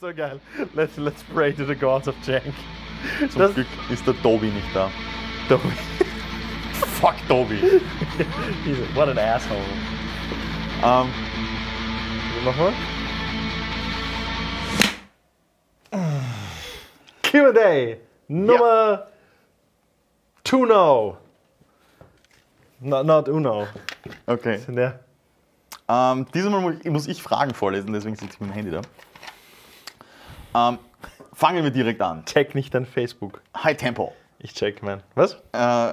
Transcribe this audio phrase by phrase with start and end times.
[0.00, 0.40] so geil.
[0.74, 2.54] Let's, let's pray to the gods of Jank.
[3.30, 4.90] Zum Das- Glück ist der Tobi nicht da.
[5.48, 5.70] Tobi.
[7.00, 7.60] Fuck Tobi.
[8.94, 9.60] What an asshole.
[10.84, 11.08] ähm,
[12.44, 12.72] Nochmal.
[17.22, 17.96] Q&A
[18.28, 19.06] Nummer
[20.44, 21.16] two no.
[22.80, 23.66] Not, not uno.
[24.26, 24.60] okay.
[24.72, 24.94] Ja.
[25.88, 28.82] Ähm, diesmal mu- muss ich Fragen vorlesen, deswegen sitze ich mit dem Handy da.
[30.58, 30.78] Ähm,
[31.32, 32.24] fangen wir direkt an.
[32.24, 33.42] Check nicht dein Facebook.
[33.56, 34.12] High Tempo.
[34.38, 35.02] Ich check, man.
[35.14, 35.34] Was?
[35.52, 35.92] Äh,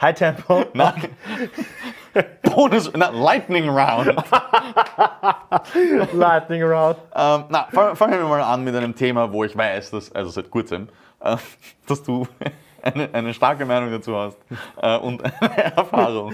[0.00, 0.64] High Tempo?
[0.72, 1.08] Nein.
[2.42, 4.14] Bonus, na, Lightning Round.
[6.12, 6.96] Lightning Round.
[7.14, 10.50] Ähm, na, fangen wir mal an mit einem Thema, wo ich weiß, dass, also seit
[10.50, 10.88] kurzem,
[11.20, 11.36] äh,
[11.86, 12.26] dass du
[12.82, 14.38] eine, eine starke Meinung dazu hast
[14.80, 16.32] äh, und eine Erfahrung.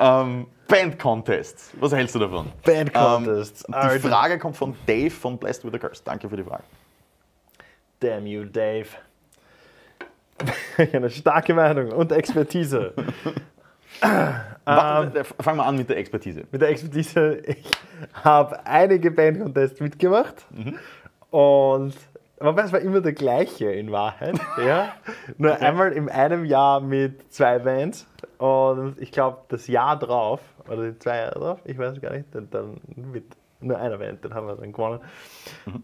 [0.00, 2.52] Ähm, Band Contests, was hältst du davon?
[2.62, 3.64] Band Contests.
[3.72, 6.02] Ähm, die Frage kommt von Dave von Blessed with a Curse.
[6.04, 6.62] Danke für die Frage.
[8.00, 8.86] Damn you, Dave.
[10.92, 12.92] Eine starke Meinung und Expertise.
[14.00, 16.44] Wa- äh, Fangen wir an mit der Expertise.
[16.52, 17.64] Mit der Expertise, ich
[18.22, 20.46] habe einige Bandcontests mitgemacht
[21.30, 21.94] und
[22.38, 24.38] wobei es war immer der gleiche in Wahrheit.
[24.64, 24.94] Ja?
[25.38, 28.06] Nur einmal in einem Jahr mit zwei Bands
[28.38, 32.26] und ich glaube das Jahr drauf, oder die zwei Jahre drauf, ich weiß gar nicht,
[32.32, 33.24] dann mit
[33.60, 35.00] nur einer Band, den haben wir dann gewonnen.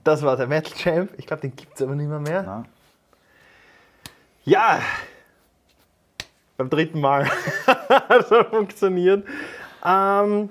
[0.04, 2.20] Das war der Metal Champ, ich glaube den gibt es aber nicht mehr.
[2.20, 2.42] mehr.
[2.42, 2.64] Na?
[4.44, 4.80] Ja,
[6.56, 7.26] beim dritten Mal
[7.66, 9.26] hat es funktioniert.
[9.84, 10.50] Ähm,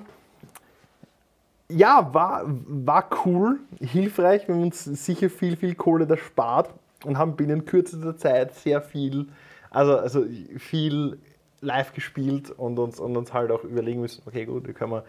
[1.69, 4.47] ja, war, war cool, hilfreich.
[4.47, 6.69] Wir haben uns sicher viel, viel Kohle erspart
[7.05, 9.27] und haben binnen kürzester Zeit sehr viel,
[9.69, 10.25] also, also
[10.57, 11.17] viel
[11.61, 15.03] live gespielt und uns, und uns halt auch überlegen müssen, okay gut, wie können wir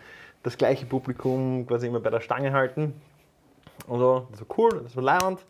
[0.44, 2.94] das gleiche Publikum quasi immer bei der Stange halten.
[3.88, 5.44] Und so, das war cool, das war leibend.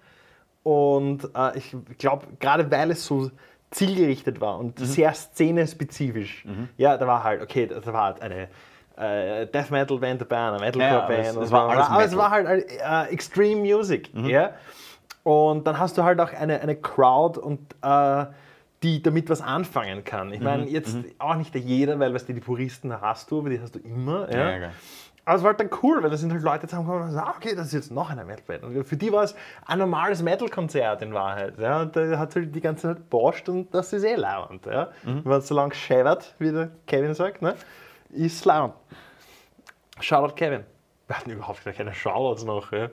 [0.63, 3.31] Und äh, ich glaube, gerade weil es so
[3.71, 8.49] zielgerichtet war und sehr szenespezifisch, ja, da war halt, okay, da war halt eine
[8.97, 11.27] äh, Death Metal Band dabei, eine Metalcore Ja, Band.
[11.27, 12.25] es- es war alles aber es Metal.
[12.25, 12.65] war halt
[13.09, 14.53] äh, Extreme Music, ja.
[15.25, 18.27] Und dann hast du halt auch eine, eine Crowd und äh,
[18.85, 20.33] die damit was anfangen kann.
[20.33, 23.61] Ich meine, jetzt auch nicht jeder, weil weißt du, die Puristen hast du, aber die
[23.61, 24.31] hast du immer.
[24.31, 24.51] Ja.
[24.51, 24.71] Ja, ja.
[25.25, 27.35] Aber es war halt dann cool, weil da sind halt Leute zusammengekommen und sagen, ah,
[27.35, 28.63] okay, das ist jetzt noch eine Metalband.
[28.63, 29.35] Und für die war es
[29.65, 31.59] ein normales Metal-Konzert in Wahrheit.
[31.59, 31.81] Ja.
[31.81, 34.67] Und da hat halt die ganze Zeit borscht und das ist eh lauernd.
[34.67, 34.91] Ja.
[35.03, 37.55] Wenn es so lang schäbert, wie der Kevin sagt, ne,
[38.11, 38.75] ist lauernd.
[39.99, 40.65] Shoutout Kevin.
[41.07, 42.71] Wir hatten überhaupt gar keine Shoutouts noch.
[42.73, 42.91] Ja.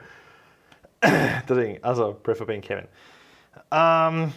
[1.49, 2.87] Deswegen, also Prefer Bane Kevin.
[3.71, 4.31] Ähm,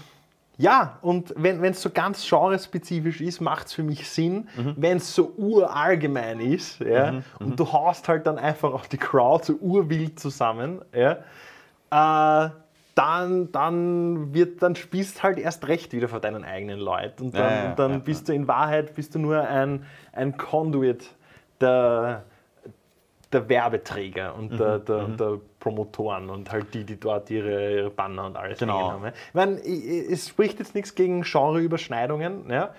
[0.56, 4.48] ja, und wenn es so ganz genrespezifisch ist, macht es für mich Sinn.
[4.76, 9.44] Wenn es so urallgemein ist ja, und du haust halt dann einfach auch die Crowd
[9.44, 11.18] so urwild zusammen, ja,
[11.90, 12.50] äh,
[12.94, 17.24] dann, dann, wird, dann spielst halt erst recht wieder vor deinen eigenen Leuten.
[17.24, 20.36] Und dann, Ja, ja, und dann bist du in Wahrheit bist du nur ein, ein
[20.36, 21.04] Conduit
[21.60, 22.22] der,
[23.34, 27.90] der Werbeträger und der, Mhm, der, der Promotoren und halt die, die dort ihre, ihre
[27.90, 28.92] Banner und alles Genau.
[28.92, 29.06] haben.
[29.06, 32.70] Ich meine, es spricht jetzt nichts gegen Genreüberschneidungen, ja?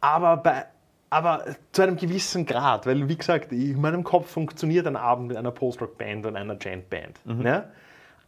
[0.00, 0.64] aber, bei,
[1.10, 5.36] aber zu einem gewissen Grad, weil wie gesagt, in meinem Kopf funktioniert ein Abend mit
[5.36, 7.20] einer Post-Rock-Band und einer Gent-Band.
[7.24, 7.46] Mhm.
[7.46, 7.64] Ja?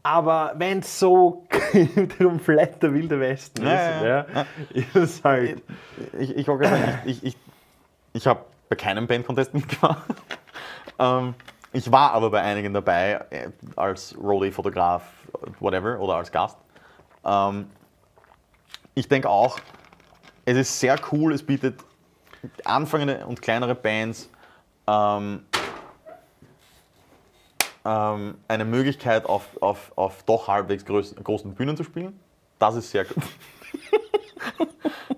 [0.02, 1.47] Aber wenn es so
[2.22, 4.47] komplett der wilde Westen Ja, ist, ja,
[5.02, 5.62] ist halt...
[6.18, 6.48] Ich, ich,
[7.04, 7.36] ich, ich,
[8.14, 10.02] ich habe bei keinem Band-Contest mitgemacht.
[11.00, 11.34] Ähm,
[11.72, 15.02] ich war aber bei einigen dabei, äh, als Roadie-Fotograf,
[15.58, 16.58] whatever, oder als Gast.
[17.24, 17.70] Ähm,
[18.94, 19.58] ich denke auch,
[20.44, 21.80] es ist sehr cool, es bietet
[22.64, 24.28] anfangende und kleinere Bands
[24.86, 25.44] ähm,
[27.84, 32.18] ähm, eine Möglichkeit, auf, auf, auf doch halbwegs groß, großen Bühnen zu spielen.
[32.58, 33.22] Das ist sehr cool.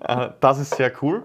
[0.05, 1.23] Äh, das ist sehr cool.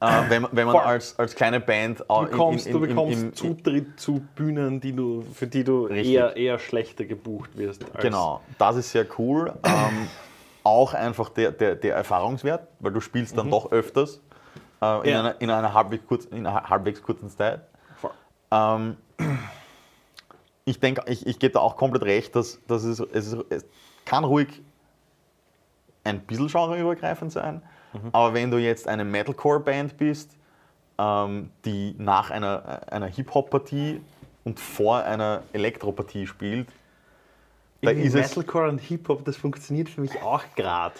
[0.00, 2.84] Äh, wenn, man- wenn man als, als kleine Band auch Du bekommst, in, in, du
[2.84, 6.14] in, bekommst im- Zutritt zu Bühnen, die du, für die du Richtig.
[6.14, 7.84] eher, eher schlechter gebucht wirst.
[8.00, 9.52] Genau, das ist sehr cool.
[9.64, 10.06] Ähm,
[10.62, 14.20] auch einfach der, der, der Erfahrungswert, weil du spielst dann doch öfters
[14.80, 15.18] äh, in, Ja.
[15.20, 17.62] einer, in, einer halbwegs kurz, in einer halbwegs kurzen Zeit.
[18.52, 18.96] Ähm,
[20.64, 23.64] ich denke, ich, ich gebe da auch komplett recht, dass, dass es, es, es
[24.04, 24.62] kann ruhig
[26.04, 27.62] ein bisschen genreübergreifend sein,
[28.12, 30.36] aber wenn du jetzt eine Metalcore-Band bist,
[30.98, 34.00] ähm, die nach einer, einer Hip-Hop-Partie
[34.44, 36.68] und vor einer Elektro-Partie spielt,
[37.82, 40.96] da Irgendwie ist es, Metalcore und Hip-Hop, das funktioniert für mich auch gerade.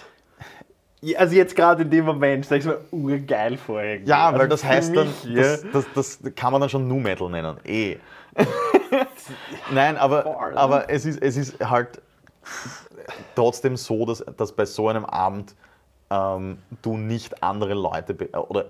[1.01, 3.83] Ja, Also jetzt gerade in dem Moment stelle ich es mir urgeil vor.
[3.83, 4.11] irgendwie.
[4.11, 5.43] Ja, weil Also das heißt dann, mich, ja.
[5.43, 5.87] das, das,
[6.21, 7.57] das kann man dann schon Nu Metal nennen.
[7.65, 7.99] Eh.
[9.73, 12.01] Nein, aber, aber es, ist, es ist halt
[13.35, 15.55] trotzdem so, dass, dass bei so einem Abend
[16.11, 18.67] ähm, du nicht andere Leute be oder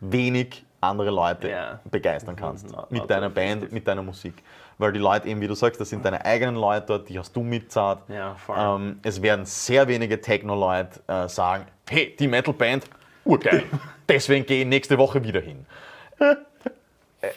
[0.00, 1.80] wenig andere Leute Ja.
[1.90, 3.30] begeistern kannst Mhm, mit deiner.
[3.30, 4.42] Band, mit deiner Musik.
[4.78, 7.34] Weil die Leute eben, wie du sagst, das sind deine eigenen Leute dort, die hast
[7.36, 8.00] du mitzahlt.
[8.08, 8.34] Ja.
[8.56, 12.86] Ähm, es werden sehr wenige Techno-Leute äh, sagen, hey, die Metal-Band,
[13.24, 13.62] urgeil,
[14.08, 15.64] deswegen gehe ich nächste Woche wieder hin.
[17.20, 17.30] Äh,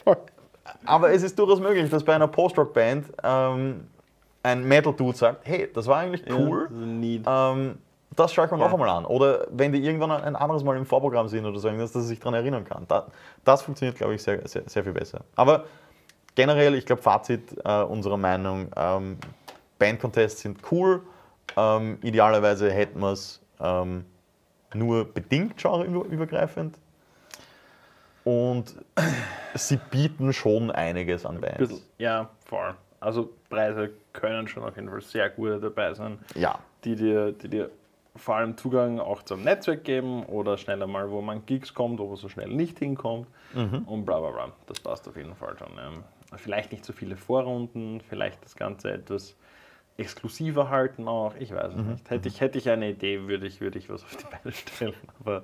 [0.87, 3.87] Aber es ist durchaus möglich, dass bei einer Post-Rock-Band ähm,
[4.41, 6.67] ein Metal-Dude sagt, hey, das war eigentlich cool,
[7.23, 7.77] Ja, ähm,
[8.15, 8.73] das schaue ich mir noch Ja.
[8.73, 9.05] einmal an.
[9.05, 12.19] Oder wenn die irgendwann ein anderes Mal im Vorprogramm sind oder so, dass er sich
[12.19, 12.85] daran erinnern kann.
[12.87, 13.07] Da,
[13.43, 15.21] das funktioniert, glaube ich, sehr, sehr, sehr viel besser.
[15.35, 15.65] Aber
[16.35, 19.17] generell, ich glaube, Fazit äh, unserer Meinung, ähm,
[19.79, 21.01] Band-Contests sind cool.
[21.57, 24.05] Ähm, idealerweise hätten wir es ähm,
[24.73, 26.77] nur bedingt genreübergreifend.
[28.23, 28.75] Und
[29.53, 31.57] sie bieten schon einiges an Bands.
[31.59, 32.73] Bisschen, ja, voll.
[32.99, 36.57] Also Preise können schon auf jeden Fall sehr gute dabei sein, Ja.
[36.83, 37.69] die dir, die dir
[38.15, 42.07] vor allem Zugang auch zum Netzwerk geben oder schneller mal, wo man Gigs kommt, wo
[42.07, 43.27] man so schnell nicht hinkommt
[43.85, 44.51] und bla bla bla.
[44.67, 45.69] Das passt auf jeden Fall schon.
[46.37, 49.35] Vielleicht nicht so viele Vorrunden, vielleicht das Ganze etwas
[49.97, 52.09] exklusiver halten auch, ich weiß es nicht.
[52.09, 54.93] Hätte ich, hätte ich eine Idee, würde ich, würde ich was auf die Beine stellen.
[55.19, 55.43] Aber,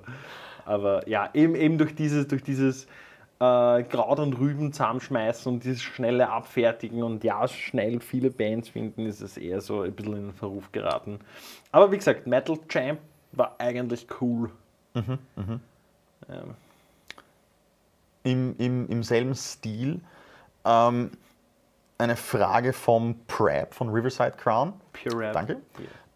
[0.64, 2.86] aber ja, eben, eben durch dieses, durch dieses
[3.42, 9.04] äh, Kraut und Rüben zusammenschmeißen und dieses schnelle Abfertigen und ja, schnell viele Bands finden,
[9.04, 11.18] ist es eher so ein bisschen in den Verruf geraten.
[11.72, 13.00] Aber wie gesagt, Metal Champ
[13.32, 14.50] war eigentlich cool.
[14.94, 15.18] Ähm,
[18.22, 20.00] im, im, im selben Stil.
[20.64, 21.10] Ähm,
[21.98, 24.72] eine Frage vom Prep von Riverside Crown.
[24.92, 25.32] Pure.
[25.32, 25.56] Danke.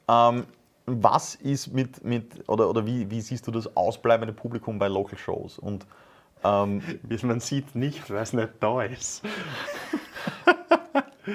[0.09, 0.29] Ja.
[0.29, 0.45] Ähm,
[0.85, 5.19] was ist mit, mit oder, oder wie, wie siehst du das ausbleibende Publikum bei Local
[5.19, 5.59] Shows?
[5.59, 5.85] Und
[6.47, 9.23] ähm, Wie man sieht nicht, weil es nicht da ist.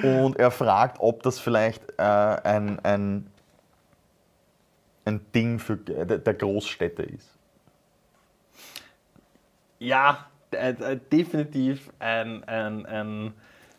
[0.03, 3.27] Und er fragt, ob das vielleicht äh, ein, ein,
[5.05, 7.27] ein Ding für, der Großstädte ist.
[9.79, 13.33] Ja, äh, äh, definitiv ein, ein, ein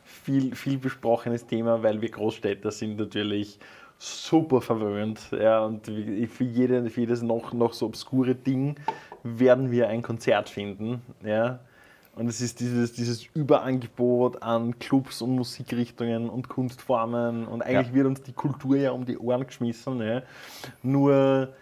[0.05, 3.59] viel, viel besprochenes Thema, weil wir Großstädter sind natürlich
[3.99, 5.21] super verwöhnt.
[5.31, 8.77] Ja, und für, jede, für jedes noch, noch so obskure Ding
[9.23, 11.03] werden wir ein Konzert finden.
[11.25, 11.61] Ja.
[12.15, 17.95] Und es ist dieses, dieses Überangebot an Clubs und Musikrichtungen und Kunstformen und eigentlich Ja.
[17.95, 20.01] wird uns die Kultur ja um die Ohren geschmissen.
[20.03, 20.23] Ja.
[20.83, 21.55] Nur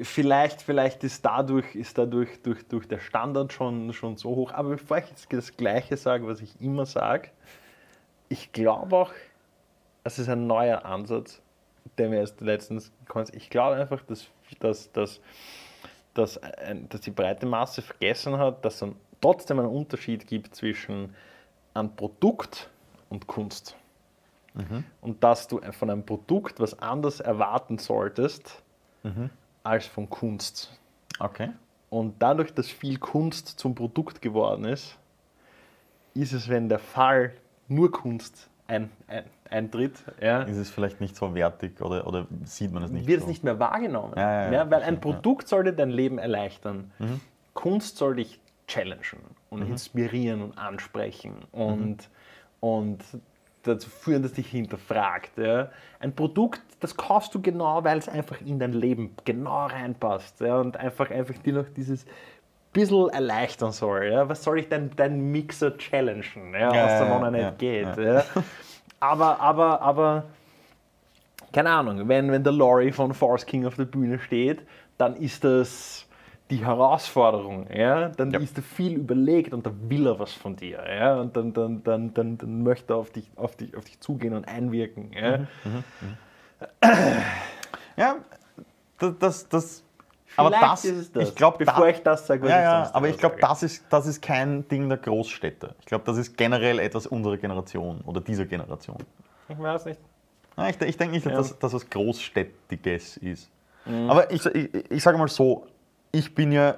[0.00, 4.52] vielleicht, vielleicht ist dadurch, ist dadurch durch, durch der Standard schon, schon so hoch.
[4.52, 7.28] Aber bevor ich jetzt das Gleiche sage, was ich immer sage,
[8.30, 9.12] ich glaube auch,
[10.04, 11.42] es ist ein neuer Ansatz,
[11.98, 13.34] der mir erst letztens kommt.
[13.34, 14.26] Ich glaube einfach, dass,
[14.60, 15.20] dass, dass,
[16.18, 18.88] dass, ein- dass die breite Masse vergessen hat, dass es
[19.20, 21.14] trotzdem einen Unterschied gibt zwischen
[21.74, 22.68] einem Produkt
[23.08, 23.76] und Kunst.
[25.00, 28.62] Und dass du von einem Produkt was anderes erwarten solltest
[29.62, 30.76] als von Kunst.
[31.20, 31.50] Okay.
[31.90, 34.96] Und dadurch, dass viel Kunst zum Produkt geworden ist,
[36.14, 37.32] ist es, wenn der Fall
[37.68, 42.70] nur Kunst ein, ein, eintritt, ja, Ist es vielleicht nicht so wertig oder, oder sieht
[42.70, 43.24] man es nicht wird so?
[43.24, 44.12] es nicht mehr wahrgenommen.
[44.14, 46.92] Ja, ja, ja, weil ein Produkt soll dir dein Leben erleichtern.
[46.98, 47.20] Mhm.
[47.54, 52.10] Kunst soll dich challengen und inspirieren und ansprechen und,
[52.60, 53.02] und
[53.62, 55.38] dazu führen, dass dich hinterfragt.
[55.38, 55.70] Ja.
[55.98, 60.58] Ein Produkt, das kaufst du genau, weil es einfach in dein Leben genau reinpasst ja,
[60.58, 62.04] und einfach, einfach dir noch dieses
[62.72, 64.06] bisschen erleichtern soll.
[64.12, 64.28] Ja.
[64.28, 67.58] Was soll ich denn dein Mixer challengen, ja, Ja, was ja, da noch ja, nicht
[67.58, 67.96] geht.
[67.96, 68.24] ja.
[69.00, 70.24] Aber, aber, aber
[71.52, 74.62] keine Ahnung, wenn, wenn der Laurie von Force King auf der Bühne steht,
[74.98, 76.04] dann ist das
[76.50, 78.08] die Herausforderung, ja?
[78.08, 78.40] dann Ja.
[78.40, 80.82] ist er viel überlegt und da will er was von dir.
[80.88, 81.20] Ja?
[81.20, 84.34] Und dann, dann, dann, dann, dann möchte er auf dich, auf, dich, auf dich zugehen
[84.34, 85.10] und einwirken.
[85.12, 85.40] Ja?
[87.96, 88.16] Ja,
[88.98, 89.84] das, das, das
[90.38, 92.62] aber das, ist es das, ich glaube, bevor da, ich das sage, was ja, ich
[92.62, 95.74] ja, sonst aber ich glaube, das ist, das ist kein Ding der Großstädte.
[95.80, 98.98] Ich glaube, das ist generell etwas unserer Generation oder dieser Generation.
[99.48, 100.00] Ich weiß nicht.
[100.56, 101.38] Ja, ich, ich denke nicht, dass Ja.
[101.38, 103.50] das, dass das Großstädtiges ist.
[104.06, 105.66] Aber ich, ich, ich sage mal so,
[106.12, 106.76] ich bin ja,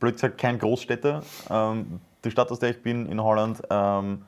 [0.00, 1.22] blöd gesagt, kein Großstädter.
[1.50, 4.24] Ähm, die Stadt, aus der ich bin, in Holland, ähm,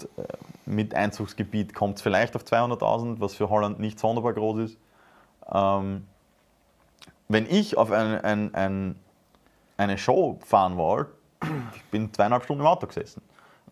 [0.00, 0.22] äh,
[0.64, 4.78] mit Einzugsgebiet kommt es vielleicht auf 200.000, was für Holland nicht sonderbar groß ist.
[5.52, 6.06] Ähm,
[7.28, 8.96] wenn ich auf ein, ein, ein,
[9.76, 11.12] eine Show fahren wollte,
[11.74, 13.22] ich bin zweieinhalb Stunden im Auto gesessen.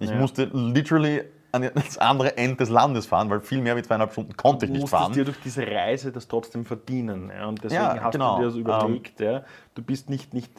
[0.01, 0.17] Ich Ja.
[0.17, 4.37] musste literally an das andere Ende des Landes fahren, weil viel mehr wie zweieinhalb Stunden
[4.37, 5.13] konnte ich Du nicht musstest fahren.
[5.13, 7.31] dir durch diese Reise das trotzdem verdienen.
[7.31, 7.47] Ja?
[7.47, 8.35] Und deswegen Ja, hast genau.
[8.37, 9.21] du dir das überlegt.
[9.21, 9.45] Ja?
[9.77, 10.51] Du bist nicht, nicht,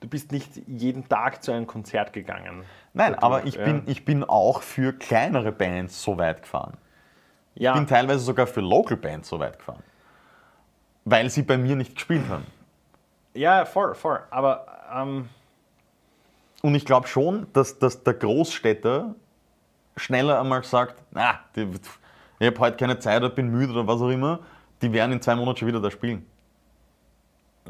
[0.00, 2.64] du bist nicht jeden Tag zu einem Konzert gegangen.
[2.92, 6.76] Nein, Dadurch, aber ich, bin, ich bin auch für kleinere Bands so weit gefahren.
[7.54, 9.82] Ich bin teilweise sogar für Local Bands so weit gefahren.
[11.04, 12.46] Weil sie bei mir nicht gespielt haben.
[13.34, 14.20] ja voll, voll.
[14.30, 15.28] Aber ähm,
[16.62, 19.14] Und ich glaube schon, dass, dass der Großstädter
[19.96, 21.68] schneller einmal sagt, na, die,
[22.38, 24.40] ich habe heute keine Zeit oder bin müde oder was auch immer,
[24.80, 26.24] die werden in zwei Monaten schon wieder da spielen.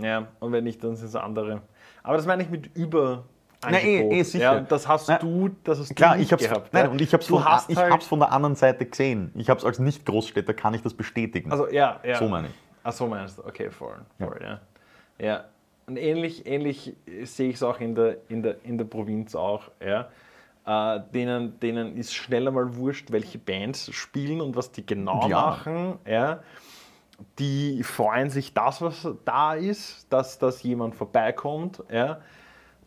[0.00, 1.62] ja, und wenn nicht, dann sind es andere.
[2.02, 3.24] Aber das meine ich mit über.
[3.64, 4.54] Na, eh, eh, sicher.
[4.54, 6.72] Ja, das hast Na, du, das hast Klar, du nicht ich hab's, gehabt.
[6.74, 6.90] nein, ja.
[6.90, 9.30] und ich habe es von, halt- von der anderen Seite gesehen.
[9.36, 11.52] Ich habe es als Nicht-Großstädter, kann ich das bestätigen.
[11.52, 12.16] Also ja, ja.
[12.18, 12.54] So meine ich.
[12.84, 14.60] Ach so meinst du, okay, voll, voll ja.
[15.18, 15.44] ja.
[15.86, 19.70] Und ähnlich, ähnlich sehe ich es auch in der, in, der, in der Provinz auch,
[19.84, 20.08] ja.
[20.64, 25.40] Äh, denen, denen ist schneller mal wurscht, welche Bands spielen und was die genau Ja.
[25.40, 26.40] machen, ja.
[27.38, 32.20] Die freuen sich das, was da ist, dass, dass jemand vorbeikommt, ja.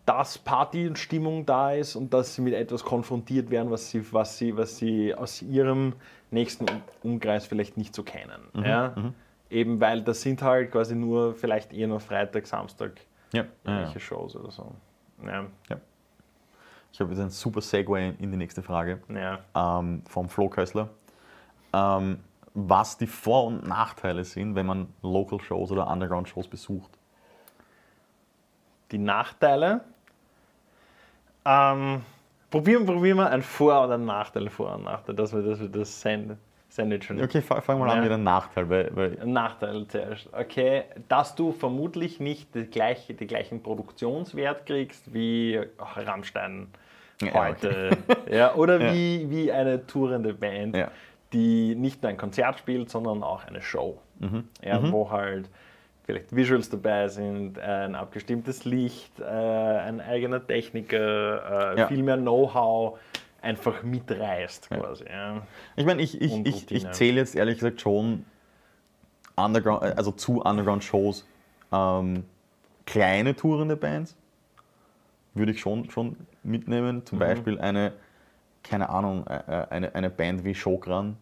[0.06, 4.06] Dass Party und Stimmung da ist und dass sie mit etwas konfrontiert werden, was sie,
[4.14, 5.94] was sie, was sie aus ihrem
[6.32, 8.42] nächsten Um- Umkreis vielleicht nicht so kennen.
[8.64, 8.94] ja?
[9.50, 13.00] Eben weil das sind halt quasi nur vielleicht eher nur Freitag, Samstag
[13.32, 13.72] ja, ja, ja.
[13.72, 14.74] irgendwelche Shows oder so.
[15.24, 15.46] Ja,
[16.92, 19.40] Ich habe jetzt einen super Segway in die nächste Frage ja.
[19.80, 20.90] ähm, vom Flo Kössler.
[21.74, 22.20] Ähm,
[22.54, 26.92] was die Vor- und Nachteile sind, wenn man Local Shows oder Underground Shows besucht.
[28.92, 29.82] Die Nachteile.
[31.44, 32.02] Ähm,
[32.50, 35.70] probieren, probieren wir ein Vor- oder ein Nachteil, Vor- und Nachteil, dass wir, dass wir
[35.70, 36.38] das Sand-
[36.76, 38.04] Sandwich schon Okay, fang fang mal an Ja.
[38.04, 40.28] mit einem Nachteil, weil, weil Ein Nachteil zuerst.
[40.34, 46.68] Okay, dass du vermutlich nicht die gleiche, den gleichen Produktionswert kriegst wie Rammstein
[47.22, 47.92] Ja, heute.
[48.30, 48.94] Ja, oder Ja.
[48.94, 50.92] Wie, wie eine tourende Band, Ja.
[51.32, 53.98] die nicht nur ein Konzert spielt, sondern auch eine Show.
[54.20, 54.50] Mhm.
[54.64, 55.50] Ja, Wo halt
[56.04, 61.88] vielleicht Visuals dabei sind, ein abgestimmtes Licht, äh, ein eigener Techniker, äh, Ja.
[61.88, 63.00] viel mehr Know-how
[63.46, 65.06] einfach mitreißt quasi.
[65.06, 65.46] Ja.
[65.76, 68.26] Ich meine, ich, ich, ich, ich zähle jetzt ehrlich gesagt schon
[69.36, 71.26] Underground, äh, also zu Underground-Shows
[71.72, 72.26] ähm,
[72.86, 74.16] kleine tourende Bands.
[75.36, 76.98] Würde ich schon, schon mitnehmen.
[76.98, 77.06] Mhm.
[77.06, 77.94] Zum Beispiel eine,
[78.64, 81.18] keine Ahnung, äh, äh, eine, eine Band wie Shokran,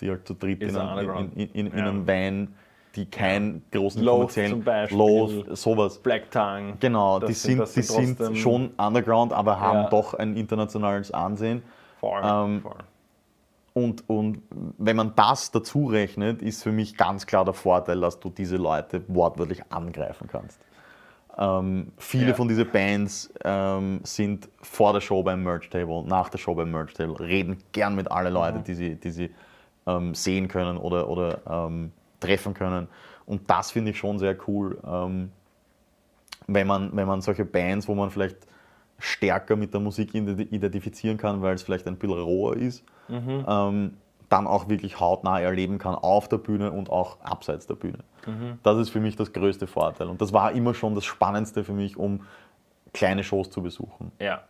[0.00, 1.86] die halt zu dritt Ist in, ein einem, in, in, in Ja.
[1.86, 2.54] einem Van,
[2.94, 4.98] die keinen großen Loath kommerziellen zum Beispiel.
[4.98, 5.98] Loath, sowas.
[5.98, 6.74] Black Tongue.
[6.80, 9.88] Genau, die sind- sind, die sind schon Underground, aber haben Ja.
[9.90, 11.62] doch ein internationales Ansehen.
[12.00, 12.74] Voll, Ähm, voll.
[13.74, 14.42] Und, und
[14.76, 18.56] wenn man das dazu rechnet, ist für mich ganz klar der Vorteil, dass du diese
[18.56, 20.60] Leute wortwörtlich angreifen kannst.
[21.38, 22.34] Ähm, viele Ja.
[22.34, 26.70] von diesen Bands ähm, sind vor der Show beim Merch Table, nach der Show beim
[26.70, 28.64] Merch Table, reden gern mit allen Leuten, Mhm.
[28.64, 29.30] die sie, die sie
[29.86, 32.88] ähm, sehen können oder, oder ähm, treffen können.
[33.26, 35.32] Und das finde ich schon sehr cool, ähm,
[36.46, 38.36] wenn, man, wenn man solche Bands, wo man vielleicht
[38.98, 43.96] stärker mit der Musik identi- identifizieren kann, weil es vielleicht ein bisschen roher ist, ähm,
[44.28, 47.98] dann auch wirklich hautnah erleben kann auf der Bühne und auch abseits der Bühne.
[48.62, 50.08] Das ist für mich das größte Vorteil.
[50.08, 52.24] Und das war immer schon das Spannendste für mich, um
[52.94, 54.12] kleine Shows zu besuchen.
[54.20, 54.44] Ja.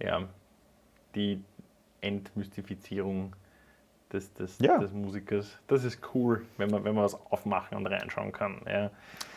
[0.00, 0.22] Ja.
[1.14, 1.42] Die
[2.00, 3.34] Entmystifizierung
[4.12, 4.78] des, des, Ja.
[4.78, 5.58] des Musikers.
[5.66, 8.60] Das ist cool, wenn man, wenn man was aufmachen und reinschauen kann.
[8.66, 8.90] Ja.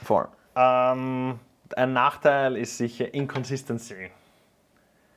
[0.03, 0.27] Voll.
[0.55, 1.39] Ähm,
[1.75, 4.09] ein Nachteil ist sicher Inconsistency.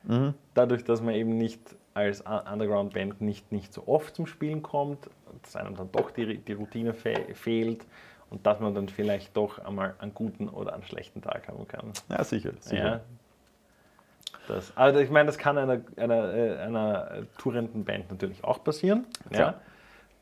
[0.03, 0.33] Mhm.
[0.53, 1.59] Dadurch, dass man eben nicht
[1.93, 5.09] als Underground-Band nicht, nicht so oft zum Spielen kommt,
[5.43, 7.85] dass einem dann doch die, die Routine fe fehlt
[8.29, 11.91] und dass man dann vielleicht doch einmal einen guten oder einen schlechten Tag haben kann.
[12.09, 12.51] Ja, sicher.
[12.59, 12.85] sicher.
[12.85, 13.01] Ja.
[14.47, 19.05] Das, also ich meine, das kann einer, einer, äh, einer tourenden Band natürlich auch passieren.
[19.29, 19.37] Ja.
[19.37, 19.53] Klar.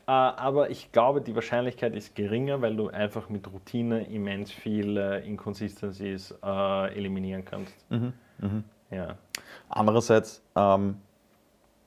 [0.06, 4.96] Äh, Aber ich glaube, die Wahrscheinlichkeit ist geringer, weil du einfach mit Routine immens viel
[4.96, 7.74] äh, Inconsistencies äh, eliminieren kannst.
[7.90, 8.12] Mhm,
[8.90, 9.16] Ja.
[9.68, 11.00] Andererseits, ähm,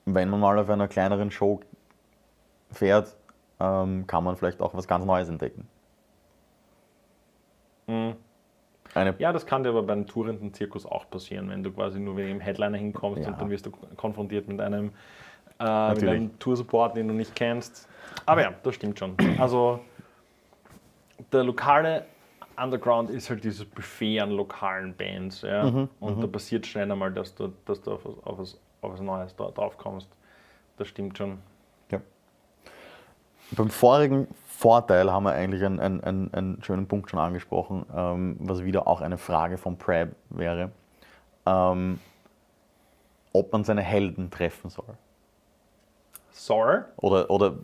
[0.06, 1.60] wenn man mal auf einer kleineren Show
[2.70, 3.16] fährt,
[3.60, 5.68] ähm, kann man vielleicht auch was ganz Neues entdecken.
[7.86, 8.16] Mhm.
[8.96, 12.16] Eine, ja, das kann dir aber beim tourenden Zirkus auch passieren, wenn du quasi nur
[12.16, 13.28] wegen dem Headliner hinkommst Ja.
[13.28, 14.90] und dann wirst du konfrontiert mit einem,
[15.60, 17.88] äh, mit einem Toursupport, den du nicht kennst.
[18.24, 19.14] Aber ja, das stimmt schon.
[19.38, 19.80] Also
[21.30, 22.06] der lokale
[22.56, 25.42] Underground ist halt dieses Buffet an lokalen Bands.
[25.42, 25.70] Ja?
[25.70, 28.92] Mhm, und da passiert schnell einmal, dass du, dass du auf, was, auf, was, auf
[28.94, 30.08] was Neues da, drauf kommst.
[30.78, 31.36] Das stimmt schon.
[33.52, 38.64] Beim vorigen Vorteil haben wir eigentlich einen, einen, einen, schönen Punkt schon angesprochen, ähm, was
[38.64, 40.70] wieder auch eine Frage von Prab wäre,
[41.44, 42.00] ähm,
[43.32, 44.96] ob man seine Helden treffen soll.
[46.32, 46.86] Sore.
[46.96, 47.54] Oder, oder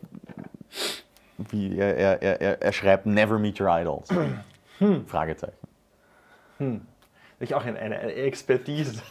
[1.38, 4.08] wie er, er, er- er, schreibt Never meet your idols.
[5.06, 5.56] Fragezeichen.
[7.40, 9.02] Ich auch eine, eine eine Expertise.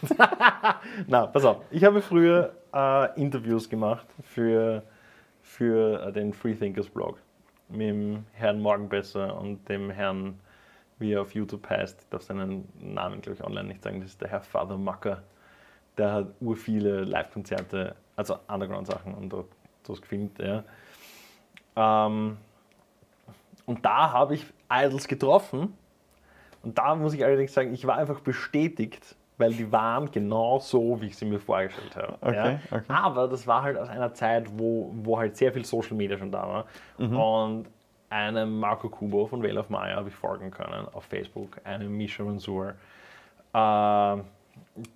[1.08, 1.58] Na, pass auf.
[1.70, 4.84] Ich habe früher äh, Interviews gemacht für,
[5.52, 7.18] für äh, den Freethinkers Blog
[7.68, 10.40] mit dem Herrn Morgenbesser und dem Herrn,
[10.98, 12.02] wie er auf YouTube heißt.
[12.02, 14.00] Ich darf seinen Namen, glaube ich, online nicht sagen.
[14.00, 15.24] Das ist der Herr Father Macker.
[15.98, 19.34] Der hat ur viele Live-Konzerte, also Underground-Sachen und
[19.84, 20.40] das gefilmt.
[20.40, 20.64] Ja.
[21.76, 22.38] Ähm,
[23.66, 25.74] und da habe ich Idols getroffen.
[26.64, 31.02] Und da muss ich allerdings sagen, ich war einfach bestätigt, weil die waren genau so,
[31.02, 32.18] wie ich sie mir vorgestellt habe.
[32.22, 32.60] Okay, ja.
[32.78, 32.86] okay.
[32.88, 36.32] Aber das war halt aus einer Zeit, wo, wo halt sehr viel Social Media schon
[36.32, 36.66] da war.
[36.98, 37.18] Mhm.
[37.18, 37.66] Und
[38.10, 42.24] einem Marco Kubo von Vale of Maya habe ich folgen können auf Facebook, einem Misha
[42.24, 42.74] Mansour,
[43.54, 44.18] äh,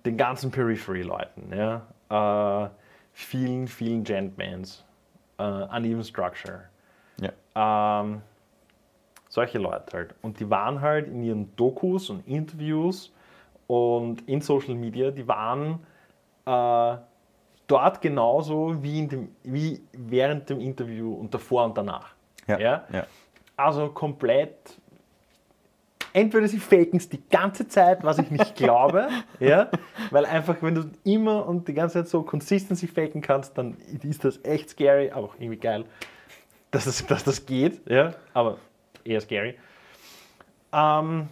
[0.04, 1.82] den ganzen Periphery-Leuten, ja,
[2.64, 2.68] äh,
[3.12, 4.84] vielen, vielen Gent-Bands,
[5.38, 6.64] äh, Uneven Structure,
[7.20, 8.02] Ja.
[8.02, 8.22] ähm,
[9.28, 10.14] solche Leute halt.
[10.22, 13.12] Und die waren halt in ihren Dokus und Interviews
[13.66, 15.80] und in Social Media, die waren
[16.44, 16.96] äh,
[17.66, 22.14] dort genauso wie, dem, wie während dem Interview und davor und danach.
[22.46, 22.58] Ja.
[22.58, 22.84] Ja?
[22.92, 23.06] ja.
[23.56, 24.78] Also komplett.
[26.12, 29.08] Entweder sie faken es die ganze Zeit, was ich nicht glaube,
[29.40, 29.68] ja,
[30.10, 34.24] weil einfach, wenn du immer und die ganze Zeit so Consistency faken kannst, dann ist
[34.24, 35.84] das echt scary, aber auch irgendwie geil,
[36.70, 38.56] dass das, dass das geht, ja, aber
[39.04, 39.56] eher scary.
[40.72, 41.28] Ähm,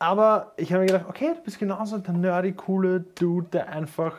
[0.00, 4.16] aber ich habe mir gedacht, okay, du bist genauso der nerdy, coole Dude, der einfach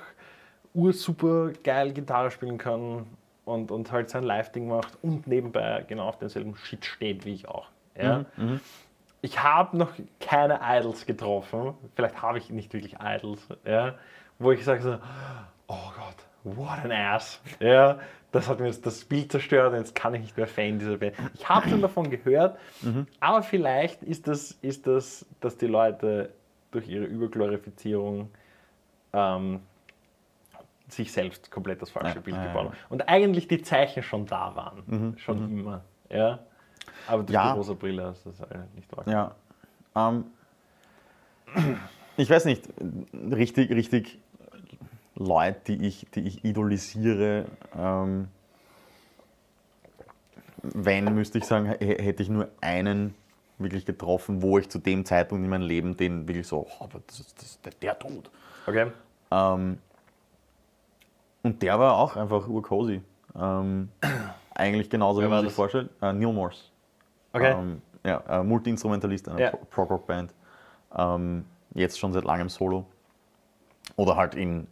[0.74, 3.08] ursuper geil Gitarre spielen kann
[3.46, 7.48] und, und halt sein Live-Ding macht und nebenbei genau auf denselben Shit steht wie ich
[7.48, 7.68] auch.
[8.00, 8.26] Ja?
[9.22, 13.96] Ich habe noch keine Idols getroffen, vielleicht habe ich nicht wirklich Idols, ja?
[14.38, 14.98] wo ich sage so,
[15.68, 17.42] oh Gott, what an ass.
[17.60, 18.00] Ja?
[18.32, 20.98] Das hat mir jetzt das Bild zerstört und jetzt kann ich nicht mehr Fan dieser
[20.98, 21.16] Band.
[21.34, 22.58] Ich habe schon davon gehört,
[23.20, 26.30] aber vielleicht ist das, ist das, dass die Leute
[26.72, 28.32] durch ihre Überglorifizierung
[29.12, 29.60] ähm,
[30.88, 32.78] sich selbst komplett das falsche Ja, Bild ja, gebaut haben.
[32.90, 35.18] Und eigentlich die Zeichen schon da waren.
[35.18, 35.82] Schon immer.
[36.10, 36.40] Ja?
[37.08, 37.52] Aber durch Ja.
[37.52, 39.06] die rosa Brille ist das äh, nicht wahr.
[39.08, 39.36] Ja.
[39.94, 40.26] Ähm,
[42.16, 42.64] ich weiß nicht,
[43.14, 44.21] richtig, richtig
[45.16, 47.46] Leute, die ich, die ich idolisiere,
[47.78, 48.30] ähm,
[50.64, 53.16] wenn, müsste ich sagen, hätte ich nur einen
[53.58, 57.02] wirklich getroffen, wo ich zu dem Zeitpunkt in meinem Leben den wirklich so, oh, aber
[57.08, 58.30] das ist, das ist der, der Tod.
[58.68, 58.92] Okay?
[59.32, 59.78] Ähm,
[61.44, 63.02] und der war auch einfach urcozy.
[63.36, 63.90] Ähm,
[64.54, 65.56] eigentlich genauso, wie man sich das?
[65.56, 65.90] vorstellt.
[66.02, 66.64] Äh, Neil Morse.
[67.34, 67.54] Okay.
[67.54, 69.50] Ähm, ja, äh, Multi-Instrumentalist einer.
[69.52, 70.34] Pro- Prog-Rock-Band.
[70.96, 72.86] Ähm, jetzt schon seit langem Solo.
[73.96, 74.68] Oder halt in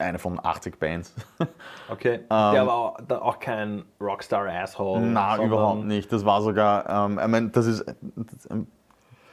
[0.00, 1.14] eine von 80 Bands.
[1.88, 2.20] Okay.
[2.30, 5.00] der war auch, da auch kein Rockstar-Asshole.
[5.00, 6.12] Na, sondern- überhaupt nicht.
[6.12, 8.66] Das war sogar, ähm, ich meine, das ist, das, ähm,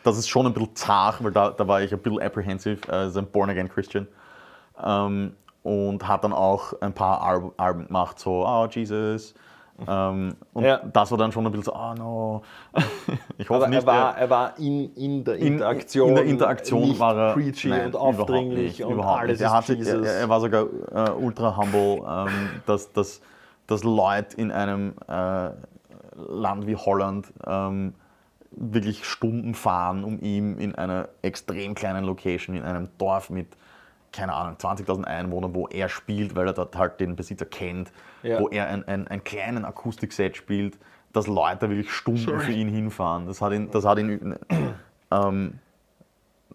[0.04, 3.16] ist schon ein bisschen zart, weil da, da war ich ein bisschen apprehensive, äh, als
[3.16, 4.08] ein Born-Again Christian.
[4.84, 7.22] Ähm, und hat dann auch ein paar
[7.58, 9.36] Alben gemacht, so, oh, Jesus.
[9.88, 10.78] Ähm, und Ja.
[10.92, 12.42] das war dann schon ein bisschen so, oh no.
[13.38, 13.82] ich hoffe Aber nicht.
[13.84, 16.10] er war, er- war in, in der in, Interaktion.
[16.10, 19.40] in der Interaktion nicht war er preachy nein, und überhaupt aufdringlich nicht, und überhaupt alles.
[19.42, 23.22] Er, ist hat sich, er, er war sogar äh, ultra humble, ähm, dass, dass,
[23.68, 25.50] dass Leute in einem äh,
[26.16, 27.94] Land wie Holland ähm,
[28.52, 33.48] wirklich Stunden fahren, um ihm in einer extrem kleinen Location, in einem Dorf mit,
[34.18, 37.92] keine Ahnung, 20.000 Einwohnern, wo er spielt, weil er dort halt den Besitzer kennt,
[38.24, 38.40] Ja.
[38.40, 40.78] wo er ein, ein, einen kleinen Akustikset spielt,
[41.14, 43.28] dass Leute wirklich Stunden für ihn hinfahren.
[43.28, 44.36] Das hat ihn, das hat ihn
[45.12, 45.60] ähm,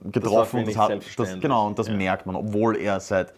[0.03, 0.61] getroffen.
[0.61, 1.95] wenig Das hat, das, genau, und das ja.
[1.95, 3.33] merkt man, obwohl er seit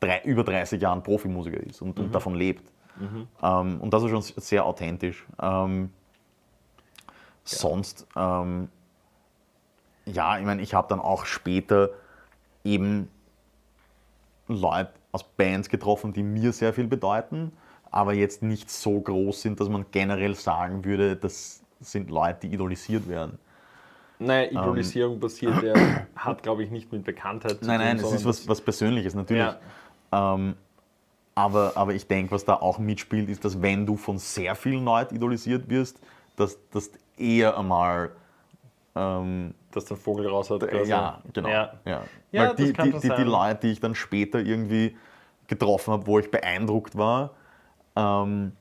[0.00, 2.04] drei, über 30 Jahren Profimusiker ist und, Mhm.
[2.06, 2.70] und davon lebt.
[3.42, 5.26] Ähm, und das ist schon sehr authentisch.
[5.42, 5.90] Ähm,
[7.46, 8.68] Sonst, ähm,
[10.06, 11.90] ja, ich meine, ich habe dann auch später
[12.64, 13.08] eben
[14.48, 17.52] Leute aus Bands getroffen, die mir sehr viel bedeuten,
[17.90, 22.54] aber jetzt nicht so groß sind, dass man generell sagen würde, das sind Leute, die
[22.54, 23.38] idolisiert werden.
[24.18, 24.58] Nein, Ähm.
[24.58, 25.74] Idolisierung passiert ja,
[26.16, 27.86] hat glaube ich nicht mit Bekanntheit zu Nein, tun.
[27.86, 29.44] nein, es sondern ist was, was Persönliches, natürlich.
[30.12, 30.34] Ja.
[30.34, 30.54] Ähm,
[31.34, 34.84] aber, aber ich denke, was da auch mitspielt, ist, dass wenn du von sehr vielen
[34.84, 36.00] Leuten idolisiert wirst,
[36.36, 38.10] dass das eher einmal
[38.94, 40.60] ähm, dass der Vogel raus hat.
[40.60, 40.90] quasi.
[40.90, 41.48] Ja, genau.
[41.48, 41.72] Ja.
[41.84, 42.02] Ja.
[42.32, 43.22] Ja, die, die, die, die.
[43.22, 44.96] Leute, die ich dann später irgendwie
[45.46, 47.30] getroffen habe, wo ich beeindruckt war,
[47.96, 48.52] ähm,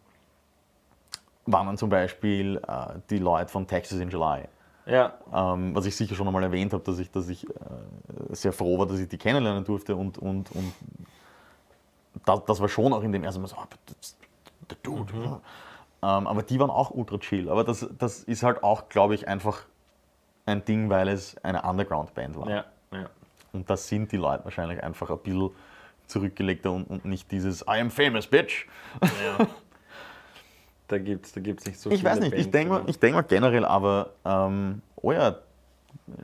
[1.45, 4.43] waren dann zum Beispiel äh, die Leute von Texas in July.
[4.85, 5.13] ja.
[5.33, 7.53] Ähm, was ich sicher schon einmal erwähnt habe, dass ich, dass ich äh,
[8.31, 10.73] sehr froh war, dass ich die kennenlernen durfte und, und, und
[12.25, 13.67] das, das war schon auch in dem ersten Mal so, ah,
[14.69, 15.13] der Dude.
[15.13, 15.23] Mhm.
[16.01, 17.49] Ähm, aber die waren auch ultra chill.
[17.49, 19.65] Aber das, das ist halt auch, glaube ich, einfach
[20.45, 22.49] ein Ding, weil es eine Underground-Band war.
[22.49, 23.09] Ja, ja.
[23.51, 25.51] Und da sind die Leute wahrscheinlich einfach ein bisschen
[26.07, 28.67] zurückgelegter und, und nicht dieses I am famous, bitch.
[29.01, 29.47] ja.
[30.89, 32.83] Da gibt es da gibt's nicht so Ich viele weiß nicht, ich Bands, denke mal,
[32.87, 35.37] ich denk mal generell, aber ähm, oh ja,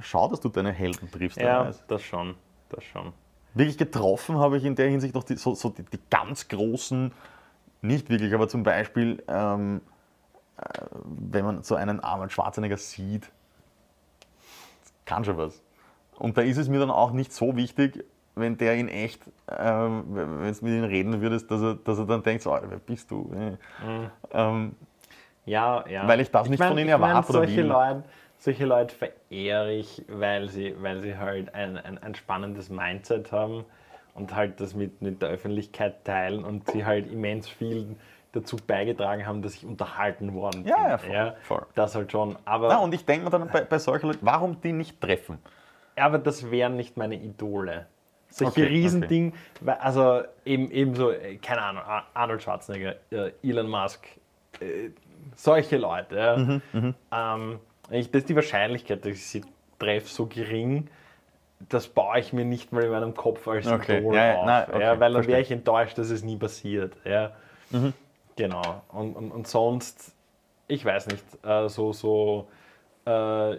[0.01, 1.39] schau, dass du deine Helden triffst.
[1.39, 2.35] Ja, das schon.
[2.67, 3.13] Das schon.
[3.53, 7.11] Wirklich getroffen habe ich in der Hinsicht noch die, so, so die, die ganz großen,
[7.81, 9.81] nicht wirklich, aber zum Beispiel, ähm,
[10.57, 10.61] äh,
[11.03, 13.31] wenn man so einen Arnold Schwarzenegger sieht,
[15.09, 15.61] kann schon was.
[16.17, 19.21] Und da ist es mir dann auch nicht so wichtig, wenn der in echt,
[19.57, 22.77] ähm, wenn du mit ihm reden würdest, dass er, dass er dann denkt, so, wer
[22.77, 23.31] bist du?
[23.33, 23.57] Äh.
[24.31, 24.75] Ähm,
[25.45, 26.07] Ja, ja.
[26.07, 27.61] Weil ich das nicht von ihnen ich mein, erwarte oder will.
[27.63, 28.03] Leute,
[28.37, 33.65] solche Leute verehre ich, weil sie, weil sie halt ein, ein, ein spannendes Mindset haben
[34.13, 37.95] und halt das mit, mit der Öffentlichkeit teilen und sie halt immens viel
[38.31, 40.71] dazu beigetragen haben, dass ich unterhalten worden bin.
[40.71, 41.65] Ja, ja, voll, voll.
[41.75, 42.37] Das halt schon.
[42.45, 45.39] Aber, na, und ich denke mir dann bei, bei solchen Leuten, warum die nicht treffen?
[45.95, 47.87] aber das wären nicht meine Idole.
[48.29, 53.31] Solche Okay, Riesending, weil- also eben, eben so, äh, keine Ahnung, Ar- Arnold Schwarzenegger, äh,
[53.43, 54.07] Elon Musk,
[54.61, 54.91] äh,
[55.35, 56.15] solche Leute.
[56.15, 56.37] Ja.
[56.37, 59.41] Mhm, Ähm, ich, das ist die Wahrscheinlichkeit, dass ich sie
[59.77, 60.87] treffe, so gering,
[61.67, 64.45] das baue ich mir nicht mal in meinem Kopf als Okay, Idol ja, ja, auf.
[64.45, 66.95] nein, okay, ja, weil dann wäre ich enttäuscht, dass es nie passiert.
[67.03, 67.31] Ja.
[67.71, 67.93] Mhm.
[68.39, 68.83] Genau.
[68.93, 70.15] Und, und, und sonst,
[70.69, 72.47] ich weiß nicht, äh, so, so
[73.05, 73.57] äh,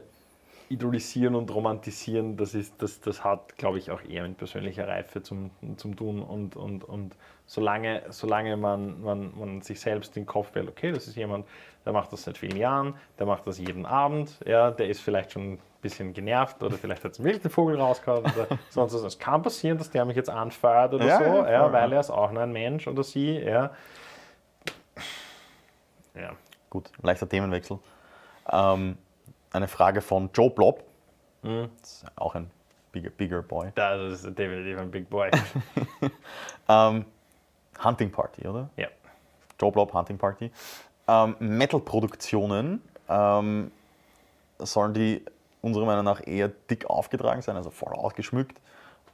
[0.71, 5.23] idolisieren und romantisieren, das, ist, das, das hat, glaube ich, auch eher mit persönlicher Reife
[5.23, 6.23] zum, zum Tun.
[6.23, 7.15] Und, und, und
[7.45, 11.47] solange, solange man, man, man sich selbst in den Kopf wählt, okay, das ist jemand,
[11.85, 15.33] der macht das seit vielen Jahren, der macht das jeden Abend, ja, der ist vielleicht
[15.33, 19.03] schon ein bisschen genervt oder vielleicht hat es einen wilden Vogel rausgehauen oder sonst was.
[19.03, 22.01] Es kann passieren, dass der mich jetzt anfeuert oder Ja, so, ja, ja, weil er
[22.01, 23.73] ist auch nur ein Mensch oder sie, ja.
[26.15, 26.33] Ja.
[26.69, 27.79] Gut, leichter Themenwechsel.
[28.51, 28.97] Ähm,
[29.53, 30.85] eine Frage von Joe Blob.
[31.43, 31.69] Mhm.
[31.81, 32.51] Das ist auch ein
[32.93, 33.73] bigger, bigger Boy.
[33.75, 35.31] Das ist definitiv ein Big Boy.
[36.69, 37.05] Ähm,
[37.83, 38.71] Hunting Party, oder?
[38.77, 38.87] ja.
[39.61, 40.53] Joe Blob Hunting Party.
[41.09, 43.73] Ähm, Metal-Produktionen ähm,
[44.59, 45.25] sollen die
[45.63, 48.61] unserer Meinung nach eher dick aufgetragen sein, also voll ausgeschmückt,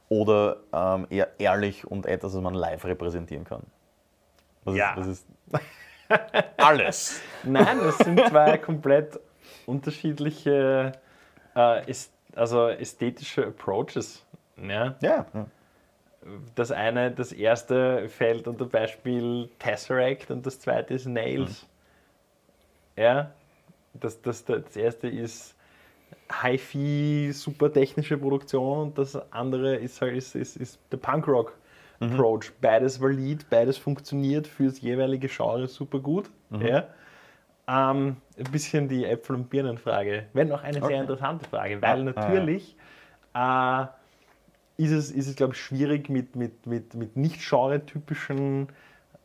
[0.09, 3.63] oder ähm, eher ehrlich und etwas, das man live repräsentieren kann?
[4.63, 4.91] Was Ja.
[4.91, 5.27] Ist, was ist
[6.57, 7.21] alles.
[7.43, 9.19] Nein, das sind zwei komplett
[9.65, 10.93] unterschiedliche
[11.55, 14.25] äh, ist, also ästhetische Approaches.
[14.61, 14.95] Ja?
[15.01, 15.25] Ja.
[16.55, 21.65] Das eine, das erste fällt unter Beispiel Tesseract und das zweite ist Nails.
[22.95, 23.31] Ja,
[23.93, 25.55] das, das, das erste ist
[26.29, 31.53] Hi-Fi, super technische Produktion und das andere ist halt ist, ist, ist der Punkrock
[31.99, 32.51] Approach.
[32.61, 36.29] Beides valid, beides funktioniert fürs jeweilige Genre super gut.
[36.51, 36.85] Ja.
[37.67, 40.27] Ähm, ein bisschen die Äpfel- und Birnenfrage.
[40.33, 40.87] Wenn auch eine Okay.
[40.87, 42.77] sehr interessante Frage, weil Ah, ah, natürlich
[43.33, 48.69] äh, ist es, ist es glaube ich, schwierig, mit, mit, mit, mit nicht genre-typischen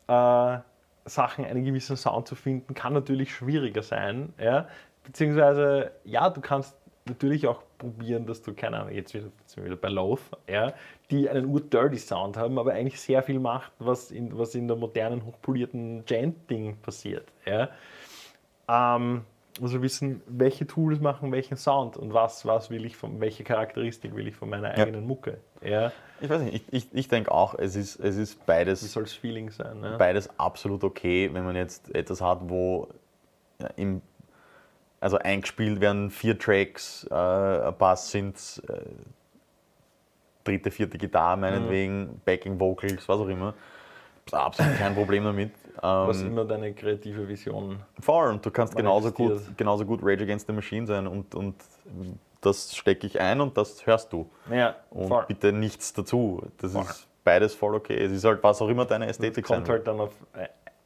[0.08, 0.58] äh,
[1.04, 2.74] Sachen einen gewissen Sound zu finden.
[2.74, 4.32] Kann natürlich schwieriger sein.
[4.38, 4.66] Ja?
[5.04, 6.76] Beziehungsweise, ja, du kannst
[7.06, 10.72] natürlich auch probieren, dass du, keine Ahnung, jetzt sind wir wieder bei Loath, ja,
[11.10, 14.76] die einen ur-dirty Sound haben, aber eigentlich sehr viel macht, was in, was in der
[14.76, 17.26] modernen, hochpolierten Gent-Ding passiert.
[17.44, 17.68] Ja?
[18.68, 19.22] Ähm,
[19.60, 24.14] also wissen, welche Tools machen welchen Sound und was, was will ich von, welche Charakteristik
[24.14, 24.84] will ich von meiner Ja.
[24.84, 25.38] eigenen Mucke.
[25.62, 25.92] Ja?
[26.20, 28.80] Ich weiß nicht, ich, ich, ich denke auch, es ist, es ist beides.
[28.80, 29.80] Das soll Feeling sein.
[29.80, 29.96] Ne?
[29.98, 32.88] beides absolut okay, wenn man jetzt etwas hat, wo
[33.60, 34.00] ja, im,
[35.02, 38.36] also eingespielt werden vier Tracks, äh, ein paar sind
[38.68, 38.74] äh,
[40.44, 43.54] dritte, vierte Gitarre meinetwegen, Backing Vocals, was auch immer.
[44.24, 45.50] Ist absolut kein Problem damit.
[45.80, 47.80] Was Ähm, immer deine kreative Vision.
[47.98, 51.56] voll, und du kannst genauso gut, genauso gut Rage Against the Machine sein und, und
[52.40, 54.30] das stecke ich ein und das hörst du.
[54.50, 55.24] Ja, Und voll.
[55.26, 56.42] bitte nichts dazu.
[56.58, 56.82] Das Voll.
[56.82, 57.96] ist beides voll okay.
[57.96, 60.10] Es ist halt was auch immer deine Ästhetik kommt sein halt dann auf.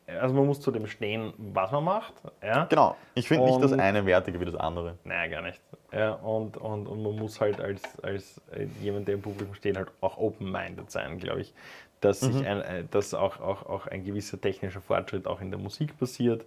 [0.06, 2.14] Also man muss zu dem stehen, was man macht.
[2.42, 2.64] Ja?
[2.66, 2.96] Genau.
[3.14, 4.96] Ich finde nicht das eine wertiger wie das andere.
[5.04, 5.60] Nein, gar nicht.
[5.92, 9.76] Ja, und, und, und man muss halt als, als äh, jemand, der im Publikum steht,
[9.76, 11.54] halt auch open-minded sein, glaube ich.
[12.00, 12.32] Dass, Mhm.
[12.34, 15.98] sich ein, äh, dass auch, auch, auch ein gewisser technischer Fortschritt auch in der Musik
[15.98, 16.44] passiert.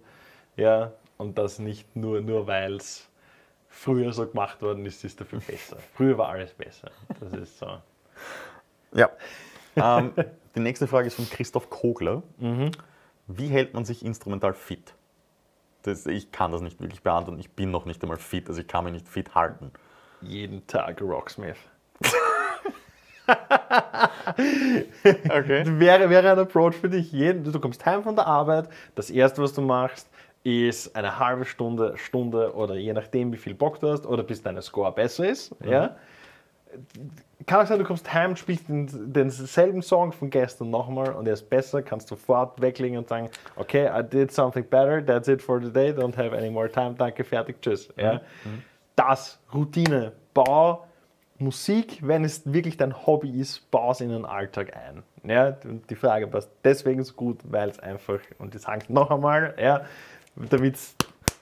[0.56, 3.08] Ja, und das nicht nur, nur weil es
[3.68, 5.76] früher so gemacht worden ist, ist dafür besser.
[5.94, 6.90] Früher war alles besser.
[7.20, 7.66] Das ist so.
[8.94, 9.10] Ja.
[9.76, 10.12] ähm,
[10.54, 12.22] die nächste Frage ist von Christoph Kogler.
[12.38, 12.70] Mhm.
[13.36, 14.94] Wie hält man sich instrumental fit?
[15.82, 17.40] Das, ich kann das nicht wirklich beantworten.
[17.40, 19.70] Ich bin noch nicht einmal fit, also ich kann mich nicht fit halten.
[20.20, 21.56] Jeden Tag Rocksmith.
[25.28, 25.64] Okay.
[25.78, 27.12] wäre, wäre ein Approach für dich.
[27.12, 30.08] Jeden, du kommst heim von der Arbeit, das erste, was du machst,
[30.42, 34.42] ist eine halbe Stunde, Stunde oder je nachdem, wie viel Bock du hast oder bis
[34.42, 35.54] deine Score besser ist.
[35.64, 35.96] Ja?
[37.46, 41.34] Kann auch sein, du kommst heim, spielst den, denselben Song von gestern nochmal und er
[41.34, 45.60] ist besser, kannst sofort weglegen und sagen, okay, I did something better, that's it for
[45.60, 47.88] today, don't have any more time, danke, fertig, tschüss.
[47.96, 48.20] Ja?
[48.94, 50.86] Das, Routine, bau
[51.38, 55.02] Musik, wenn es wirklich dein Hobby ist, bau es in den Alltag ein.
[55.24, 58.88] Ja, und die Frage passt deswegen so gut, weil es einfach, und ich sage es
[58.90, 59.84] noch einmal, ja,
[60.36, 60.76] damit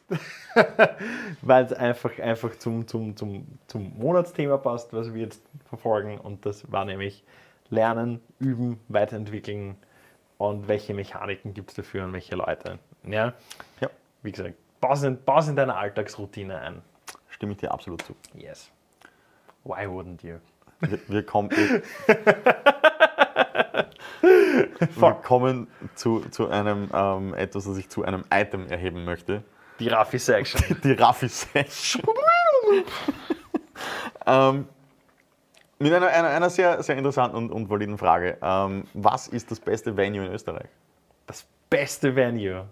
[1.43, 6.19] weil es einfach, einfach zum, zum, zum, zum Monatsthema passt, was wir jetzt verfolgen.
[6.19, 7.25] Und das war nämlich
[7.71, 9.77] Lernen, Üben, Weiterentwickeln
[10.39, 12.79] und welche Mechaniken gibt es dafür und welche Leute.
[13.05, 13.35] Ja,
[13.81, 13.91] Ja,
[14.23, 14.55] wie gesagt,
[14.93, 16.83] es in, deine Alltagsroutine ein.
[17.29, 18.15] stimme ich dir absolut zu.
[18.35, 18.71] Yes.
[19.65, 20.39] Why wouldn't you?
[20.81, 21.83] Wir, wir kommen, wir,
[24.95, 25.67] wir kommen
[25.97, 29.43] zu, zu einem ähm, etwas, das ich zu einem Item erheben möchte.
[29.79, 30.81] Die Raffi Section.
[30.85, 32.03] Die Raffi Session.
[34.27, 34.69] ähm,
[35.79, 38.39] mit einer, einer, einer sehr, sehr interessanten und, und validen Frage.
[38.43, 40.69] Ähm, was ist das beste Venue in Österreich?
[41.27, 42.67] Das beste Venue.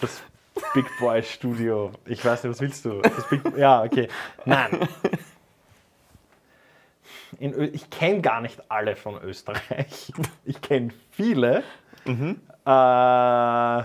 [0.00, 0.22] Das
[0.72, 1.92] Big Boy Studio.
[2.06, 3.02] Ich weiß nicht, was willst du?
[3.30, 4.08] Big, ja, okay.
[4.44, 4.88] Nein.
[7.38, 10.12] Ich kenne gar nicht alle von Österreich.
[10.44, 11.62] Ich kenne viele.
[12.66, 13.82] Äh,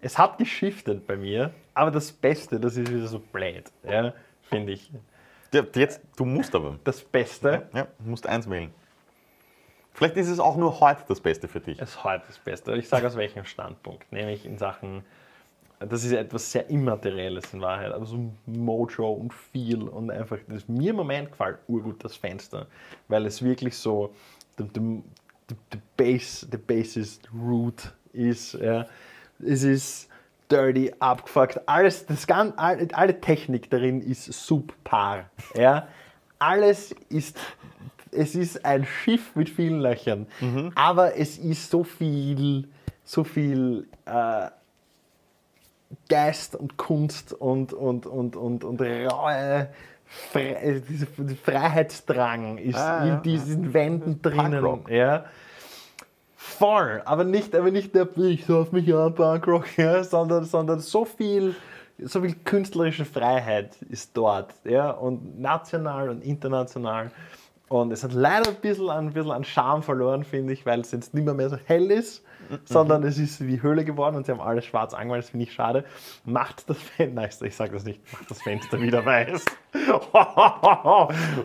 [0.00, 4.12] es hat geschiftet bei mir, aber das Beste, das ist wieder so blöd, ja,
[4.42, 4.90] finde ich.
[5.52, 6.78] Jetzt, du musst aber.
[6.82, 8.74] Das Beste Ja, du musst eins wählen.
[9.92, 11.78] Vielleicht ist es auch nur heute das Beste für dich.
[11.78, 12.74] ist heute das Beste.
[12.74, 15.04] Ich sage aus welchem Standpunkt, nämlich in Sachen,
[15.78, 20.66] das ist etwas sehr Immaterielles in Wahrheit, aber so Mojo und Feel und einfach, das
[20.66, 22.66] mir im Moment gefällt, urgut das Fenster,
[23.06, 24.12] weil es wirklich so,
[24.58, 25.02] the, the,
[25.48, 28.86] the, the base, the bassist root ist, ja.
[29.44, 30.08] es ist
[30.50, 35.88] dirty, abgefuckt, alles, das ganze, alle, Technik darin ist subpar, ja.
[36.38, 37.38] Alles ist
[38.16, 40.26] es ist ein Schiff mit vielen Löchern,
[40.76, 42.68] aber es ist so viel,
[43.04, 44.50] so viel äh,
[46.08, 49.68] Geist und Kunst und, und, und, und, und raue
[50.32, 51.06] Fre äh, dieser
[51.42, 54.84] Freiheitsdrang ist Ah, in diesen Wänden drinnen.
[54.88, 55.24] Ja.
[56.36, 60.78] Voll, aber nicht, aber nicht der ich so auf mich an, Punkrock, ja, sondern, sondern
[60.80, 61.54] so viel,
[61.98, 67.10] so viel künstlerische Freiheit ist dort, ja, und national und international.
[67.74, 70.78] Und es hat leider ein bisschen, an- ein bisschen an Charme verloren, finde ich, weil
[70.82, 72.22] es jetzt nicht mehr, mehr so hell ist,
[72.66, 75.52] sondern es ist wie Höhle geworden und sie haben alles schwarz angemalt, das finde ich
[75.52, 75.84] schade.
[76.24, 79.44] Macht das Fenster, nein, ich sage das nicht, macht das Fenster wieder weiß.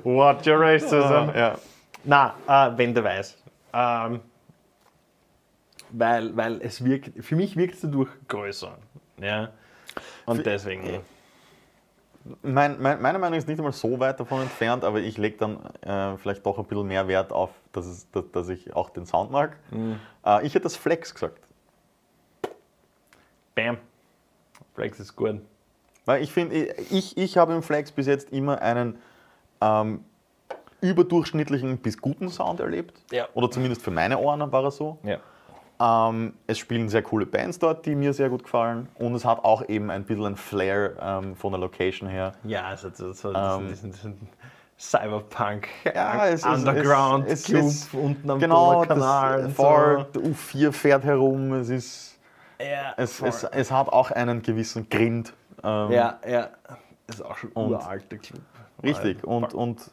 [0.03, 1.31] What your racism.
[1.35, 1.55] ja.
[2.03, 3.35] Na, äh, Wände weiß.
[3.73, 4.19] Ähm,
[5.91, 8.77] weil, weil es wirkt, für mich wirkt es dadurch größer.
[9.19, 9.49] Ja?
[10.27, 10.99] Und deswegen.
[12.41, 15.57] Mein, mein, meine Meinung ist nicht einmal so weit davon entfernt, aber ich lege dann
[15.81, 19.05] äh, vielleicht doch ein bisschen mehr Wert auf, dass, es, dass, dass ich auch den
[19.05, 19.57] Sound mag.
[20.25, 21.39] Äh, ich hätte das Flex gesagt.
[23.55, 23.77] Bam.
[24.75, 25.41] Flex ist gut.
[26.05, 28.97] Weil ich finde, ich, ich habe im Flex bis jetzt immer einen
[29.61, 30.03] ähm,
[30.81, 33.01] überdurchschnittlichen bis guten Sound erlebt.
[33.11, 33.27] Ja.
[33.33, 34.97] Oder zumindest für meine Ohren war er so.
[35.03, 35.19] Ja.
[35.81, 38.89] Ähm, es spielen sehr coole Bands dort, die mir sehr gut gefallen.
[38.95, 42.33] Und es hat auch eben ein bisschen ein Flair ähm, von der Location her.
[42.43, 43.73] Ja, also so, so Ähm,
[44.77, 50.15] Cyberpunk, Ja, es ist- Underground, es- es Club ist- unten am Genau, das und Ford,
[50.15, 51.53] der U4 fährt herum.
[51.53, 52.19] Es, ist,
[52.59, 52.65] So.
[52.65, 55.33] Ja, es, es, es hat auch einen gewissen Grind.
[55.63, 56.49] Ähm, ja, ja.
[57.07, 58.41] Das ist auch schon Und- uralter Club.
[58.83, 59.23] Richtig.
[59.25, 59.91] Und, und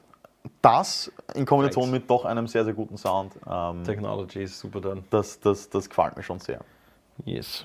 [0.63, 2.03] das in Kombination Flex.
[2.03, 5.05] mit doch einem sehr, sehr guten Sound, ähm, Technology ist super dann.
[5.11, 6.61] das, das, das gefällt mir schon sehr.
[7.25, 7.65] Yes.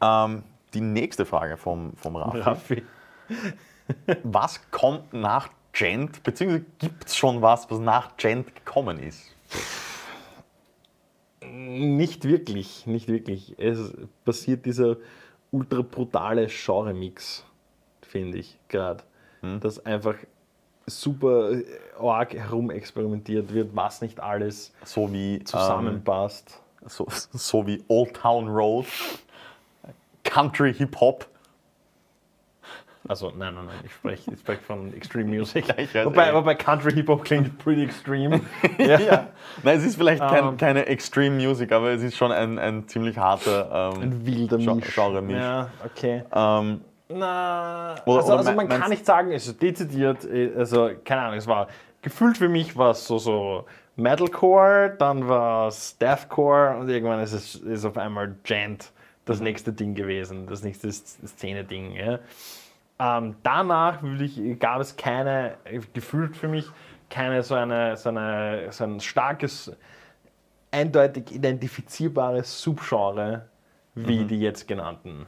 [0.00, 2.38] Ähm, die nächste Frage vom, vom Raffi.
[2.40, 2.82] Raffi.
[4.22, 9.34] Was kommt nach Gent, beziehungsweise gibt es schon was, was nach Gent gekommen ist?
[11.44, 13.58] Nicht wirklich, nicht wirklich.
[13.58, 13.92] Es
[14.24, 14.96] passiert dieser
[15.50, 17.44] ultra brutale Genre-Mix,
[18.02, 19.02] finde ich gerade.
[19.60, 20.14] Dass einfach
[20.86, 21.64] super äh,
[22.00, 26.60] arg herumexperimentiert wird, was nicht alles So wie, zusammenpasst.
[26.82, 28.86] ähm, so, so wie Old Town Road,
[30.24, 31.26] Country Hip Hop.
[33.06, 35.66] Also, nein, nein, nein, ich spreche ich sprech von Extreme Music.
[35.92, 36.34] Ja, wobei, eh.
[36.34, 38.40] wobei Country Hip Hop klingt pretty extreme.
[38.78, 39.28] ja.
[39.62, 40.56] Nein, es ist vielleicht kein, Ähm.
[40.56, 43.92] keine Extreme Music, aber es ist schon ein, ein ziemlich harter.
[43.94, 44.94] Ähm, Ein wilder Misch.
[44.94, 45.36] Genre-Misch.
[45.36, 46.24] Ja, okay.
[46.34, 51.22] ähm, Na, Oder- also, oder also man kann nicht sagen, also dezidiert, äh, also keine
[51.22, 51.68] Ahnung, es war
[52.02, 57.32] gefühlt für mich war es so, so Metalcore, dann war es Deathcore und irgendwann ist
[57.32, 58.90] es ist auf einmal Gent
[59.26, 59.44] das Mhm.
[59.44, 61.92] nächste Ding gewesen, das nächste Szene-Ding.
[61.92, 62.18] Ja.
[62.98, 65.54] Ähm, danach würde ich, gab es keine,
[65.92, 66.66] gefühlt für mich,
[67.10, 69.72] keine so, eine, so, eine, so ein starkes,
[70.70, 73.46] eindeutig identifizierbares Subgenre
[73.94, 74.28] wie Mhm.
[74.28, 75.26] die jetzt genannten.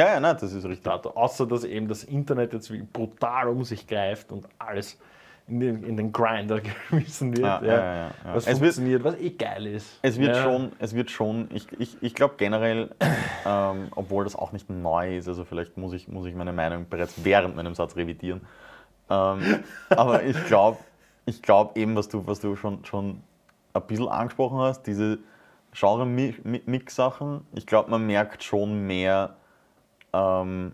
[0.00, 0.84] Ja, ja, nein, das ist richtig.
[0.84, 1.10] Dato.
[1.10, 4.98] Außer dass eben das Internet jetzt wie brutal um sich greift und alles
[5.46, 6.60] in den, in den Grinder
[6.90, 7.44] geschmissen wird.
[7.44, 8.10] Ja, Ja, ja, ja.
[8.32, 9.98] Was Es wird- funktioniert, was eh geil ist.
[10.02, 12.90] Es wird schon, es wird schon, ich, ich, ich glaube generell,
[13.46, 16.86] ähm, obwohl das auch nicht neu ist, also vielleicht muss ich, muss ich meine Meinung
[16.88, 18.40] bereits während meinem Satz revidieren.
[19.10, 20.78] Ähm, aber ich glaube
[21.26, 23.20] ich glaub eben, was du, was du schon, schon
[23.74, 25.18] ein bisschen angesprochen hast, diese
[25.72, 29.36] Genre-Mix-Sachen, ich glaube, man merkt schon mehr
[30.12, 30.72] ähm,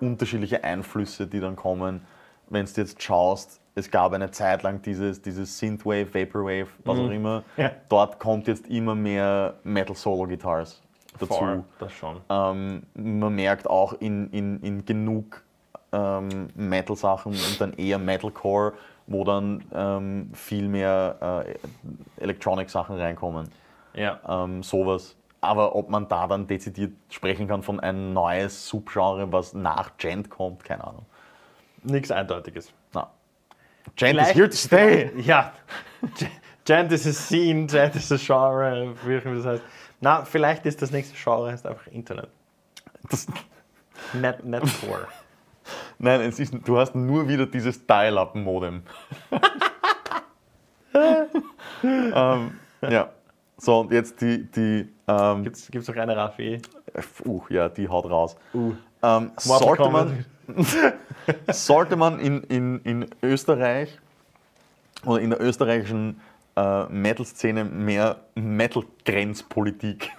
[0.00, 2.02] unterschiedliche Einflüsse, die dann kommen,
[2.48, 7.10] wenn du jetzt schaust, es gab eine Zeit lang dieses, dieses Synthwave, Vaporwave, was auch
[7.10, 7.44] immer.
[7.56, 7.70] Ja.
[7.88, 10.82] Dort kommt jetzt immer mehr Metal-Solo-Guitars
[11.18, 11.34] dazu.
[11.34, 12.20] Voll, das schon.
[12.28, 15.42] Ähm, man merkt auch in, in, in genug
[15.92, 18.72] ähm, Metal-Sachen und dann eher Metalcore,
[19.06, 23.48] wo dann ähm, viel mehr äh, Electronic-Sachen reinkommen.
[23.94, 24.20] Ja.
[24.28, 25.16] Ähm, sowas.
[25.40, 30.30] Aber ob man da dann dezidiert sprechen kann von ein neues Subgenre, was nach Gent
[30.30, 31.06] kommt, keine Ahnung.
[31.84, 32.72] Nichts Eindeutiges.
[32.92, 33.10] Na.
[33.94, 35.12] Gent is Vielleicht- here to stay.
[35.20, 35.52] Ja.
[36.64, 39.62] Gent ist a Scene, Gent ist a Genre, wie auch immer das heißt.
[40.00, 42.28] Na, vielleicht ist das nächste Genre heißt einfach Internet.
[43.08, 43.26] Das,
[44.12, 45.08] Net, Netcore.
[45.98, 48.82] nein, es ist, du hast nur wieder dieses Dial-Up-Modem.
[51.84, 53.10] ähm, ja.
[53.58, 56.62] So, und jetzt die, die ähm, Gibt es noch eine Raffi?
[57.24, 58.36] uh, ja, die haut raus.
[58.54, 58.72] Uh.
[59.02, 60.24] Ähm, sollte man,
[61.52, 63.98] sollte man in, in, in Österreich
[65.04, 66.20] oder in der österreichischen
[66.56, 70.10] äh, Metal-Szene mehr Metal-Grenzpolitik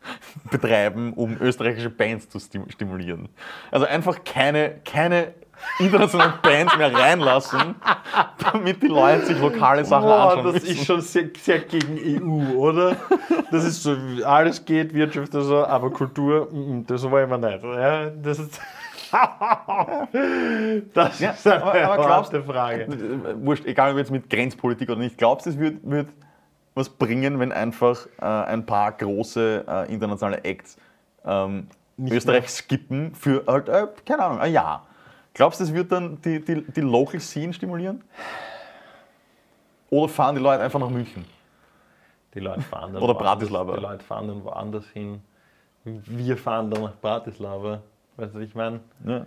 [0.50, 3.28] betreiben, um österreichische Bands zu stim stimulieren.
[3.70, 5.34] Also einfach keine, keine
[5.78, 7.74] internationalen Bands mehr reinlassen,
[8.52, 10.68] damit die Leute sich lokale Sachen Boah, anschauen das müssen.
[10.68, 12.96] ist schon sehr, sehr gegen EU, oder?
[13.50, 16.48] Das ist so, alles geht, Wirtschaft und so, aber Kultur,
[16.86, 17.62] das wollen wir nicht.
[17.64, 18.60] Ja, das ist,
[20.94, 22.82] das Ja, ist eine aber- aber glaubst- Frage.
[22.84, 26.08] Äh, Wurscht, egal ob jetzt mit Grenzpolitik oder nicht, glaubst du, es wird, wird
[26.74, 30.76] was bringen, wenn einfach äh, ein paar große äh, internationale Acts
[31.24, 32.48] ähm, Österreich mehr.
[32.48, 34.85] skippen für, halt, äh, keine Ahnung, ein Jahr?
[35.36, 38.02] Glaubst du, es wird dann die, die, die Local Scene stimulieren?
[39.90, 41.26] Oder fahren die Leute einfach nach München?
[42.32, 43.76] Die Leute fahren dann Oder Bratislava.
[43.76, 45.20] Die Leute fahren dann woanders hin.
[45.84, 47.82] Wir fahren dann nach Bratislava.
[48.16, 48.80] Weißt du, was ich meine?
[49.04, 49.26] Ja.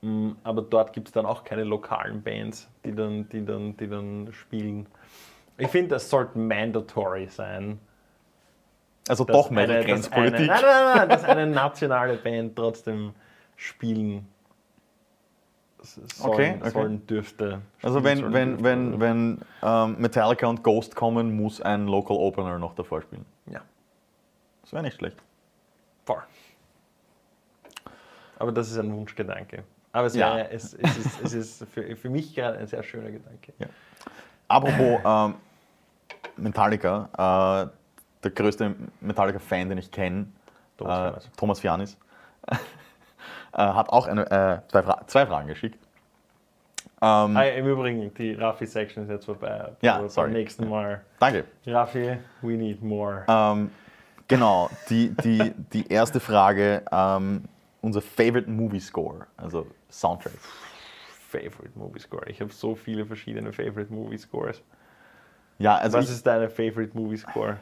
[0.00, 3.88] Mm, Aber dort gibt es dann auch keine lokalen Bands, die dann, die dann, die
[3.88, 4.86] dann spielen.
[5.56, 7.78] Ich finde, das sollte mandatory sein.
[9.08, 10.50] Also doch mehr eine- Grenzpolitik.
[10.50, 13.14] Eine, nein, nein, nein, dass eine nationale Band trotzdem
[13.54, 14.26] spielen
[15.94, 16.70] sollen, Okay, okay.
[16.70, 17.60] sollen dürfte.
[17.82, 18.64] Also wenn, sollen wenn, dürfte.
[18.64, 23.24] wenn, wenn ähm, Metallica und Ghost kommen, muss ein Local Opener noch davor spielen.
[23.46, 23.60] Ja,
[24.62, 25.16] Das wäre nicht schlecht.
[26.04, 26.22] voll.
[28.38, 29.64] Aber das ist ein Wunschgedanke.
[29.92, 30.36] Aber es, Ja.
[30.36, 33.52] wäre, es, es ist, es ist für, für mich gerade ein sehr schöner Gedanke.
[34.46, 35.34] Apropos ähm,
[36.36, 37.08] Metallica,
[37.66, 37.78] äh,
[38.22, 40.26] der größte Metallica-Fan, den ich kenne,
[40.76, 41.30] Thomas äh, Fianis.
[41.36, 41.98] Thomas Fianis,
[42.50, 42.56] äh,
[43.56, 45.78] hat auch eine, äh, zwei, Fra zwei Fragen geschickt.
[47.00, 49.72] Ähm, Ah, Im Übrigen, die Raffi-Section ist jetzt vorbei.
[49.82, 50.28] Ja, sorry.
[50.28, 51.00] Beim nächsten Mal.
[51.20, 51.44] danke.
[51.66, 53.24] Raffi, we need more.
[53.28, 53.70] Ähm,
[54.26, 57.44] genau, die, die, die erste Frage, ähm,
[57.82, 60.32] unser Favorite Movie Score, also Soundtrack.
[61.30, 62.26] Favorite Movie Score.
[62.28, 64.62] Ich habe so viele verschiedene Favorite Movie Scores.
[65.58, 67.58] Ja, also, Was ich, ist deine Favorite Movie Score?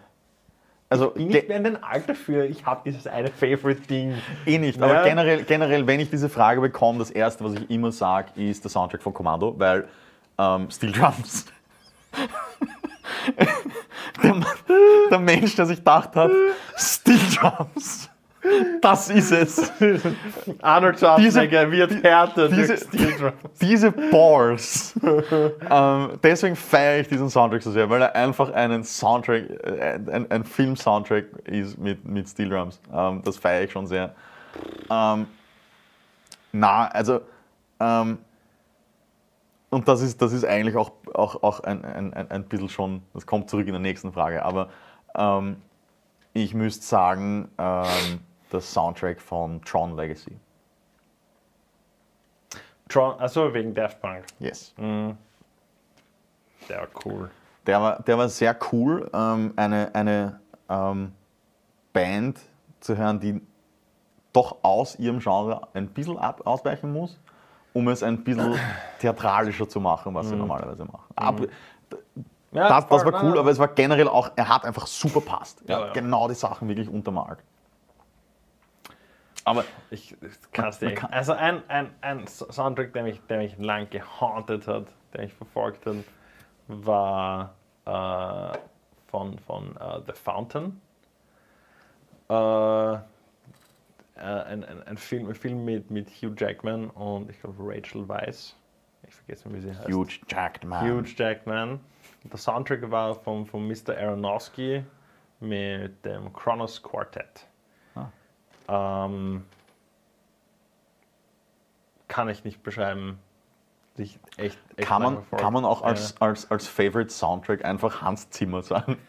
[0.88, 4.14] Also Bin ge- nicht mehr in den Alter für, ich habe dieses eine Favorite Ding.
[4.46, 5.02] Eh nicht, aber Ja.
[5.04, 8.70] generell, generell, wenn ich diese Frage bekomme, das erste, was ich immer sage, ist der
[8.70, 9.88] Soundtrack von Commando, weil
[10.38, 11.46] ähm, Steel Drums.
[14.22, 14.34] der,
[15.10, 16.30] der Mensch, der sich gedacht hat,
[16.76, 18.08] Steel Drums,
[18.80, 19.72] das ist es.
[20.62, 23.34] Arnold Schwarzenegger wird härter diese- durch Steel Drums.
[23.60, 24.94] Diese Bars.
[25.70, 30.30] ähm, deswegen feiere ich diesen Soundtrack so sehr, weil er einfach einen Soundtrack, äh, ein,
[30.30, 32.80] ein Film-Soundtrack ist mit, mit Steel Drums.
[32.92, 34.14] Ähm, das feiere ich schon sehr.
[34.90, 35.26] Ähm,
[36.52, 37.20] na, also,
[37.80, 38.18] ähm,
[39.70, 43.02] und das ist, das ist eigentlich auch, auch, auch ein, ein, ein, ein bisschen schon,
[43.12, 44.68] das kommt zurück in der nächsten Frage, aber
[45.14, 45.56] ähm,
[46.32, 48.20] ich müsste sagen, ähm,
[48.52, 50.36] der Soundtrack von Tron Legacy.
[52.88, 54.24] Tron, also wegen Daft Punk.
[54.38, 54.72] Yes.
[56.68, 57.30] Der war cool.
[57.66, 61.12] Der war, der war sehr cool, ähm, eine, eine ähm,
[61.92, 62.38] Band
[62.80, 63.40] zu hören, die
[64.32, 67.18] doch aus ihrem Genre ein bisschen ab, ausweichen muss,
[67.72, 68.54] um es ein bisschen
[69.00, 71.12] theatralischer zu machen, was sie normalerweise machen.
[71.16, 71.46] Aber,
[72.52, 75.62] Ja, das, das war cool, aber es war generell auch, er hat einfach super passt.
[75.66, 75.92] Ja, ja.
[75.92, 77.38] Genau die Sachen wirklich untermalt.
[79.46, 80.18] Aber Ich, ich
[80.50, 80.96] dir Man nicht.
[80.96, 85.32] kann- Also ein, ein, ein Soundtrack, der mich, der mich lang gehauntet hat, der mich
[85.32, 85.96] verfolgt hat,
[86.66, 88.58] war äh,
[89.06, 90.80] von, von äh, The Fountain.
[92.28, 92.98] Äh, äh,
[94.16, 98.56] ein, ein, ein, Film, ein Film mit, mit Hugh Jackman und ich glaube Rachel Weisz.
[99.06, 99.88] Ich vergesse, wie sie heißt.
[99.88, 100.84] huge jacked man.
[100.90, 101.78] Huge Jackman.
[102.24, 103.96] Der Soundtrack war von, von Mr.
[103.96, 104.82] Aronofsky
[105.38, 107.46] mit dem Kronos Quartet.
[108.68, 109.44] Ähm,
[112.08, 113.18] kann ich nicht beschreiben.
[113.98, 118.62] Echt, echt Kann man, kann man auch als, als, als Favorite Soundtrack einfach Hans Zimmer
[118.62, 118.96] sagen?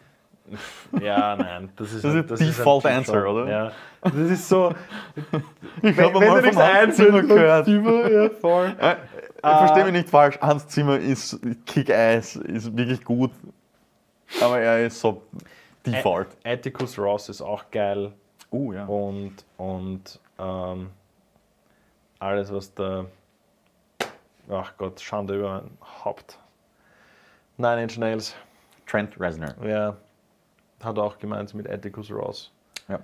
[0.98, 1.70] Ja, nein.
[1.76, 3.50] Das ist, Das ist das ist Default ein Answer, oder?
[3.50, 3.72] Ja.
[4.00, 4.72] Das ist so.
[5.82, 7.66] Ich wenn, wenn du nichts einfällt, gehört.
[7.66, 8.74] Zimmer, ja, voll.
[8.78, 8.96] Äh,
[9.42, 13.30] Versteh mich nicht falsch, Hans Zimmer ist Kick-Ass, ist wirklich gut,
[14.40, 15.22] aber er ist so
[15.86, 16.28] Default.
[16.44, 18.12] Atticus Ross ist auch geil.
[18.50, 18.86] Uh, ja.
[18.86, 20.90] und, und ähm,
[22.18, 23.04] alles, was da.
[24.50, 25.70] Ach Gott, Schande über mein
[26.04, 26.38] Haupt.
[27.58, 28.34] Nine Inch Nails,
[28.86, 29.54] Trent Reznor.
[29.62, 29.94] ja,
[30.82, 32.50] hat auch gemeint mit Atticus Ross.
[32.88, 32.98] Ja.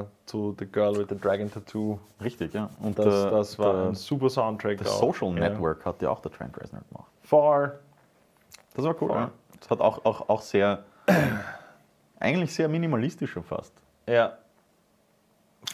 [0.00, 1.98] Äh, zu The Girl with the Dragon Tattoo.
[2.22, 2.68] Richtig, ja.
[2.82, 4.78] Und Das, der, das war der, ein super Soundtrack.
[4.78, 4.98] der auch.
[5.14, 5.48] Social Ja.
[5.48, 7.10] Network hat ja auch der Trent Reznor gemacht.
[7.22, 7.78] Voll.
[8.74, 9.08] Das war cool.
[9.08, 9.16] Voll.
[9.16, 9.30] Ja.
[9.60, 10.82] Das hat auch, auch, auch sehr,
[12.18, 13.72] eigentlich sehr minimalistisch schon fast.
[14.10, 14.38] Ja.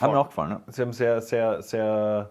[0.01, 0.51] Hat mir auch gefallen.
[0.51, 0.61] Ja.
[0.69, 2.31] Sie haben sehr, sehr, sehr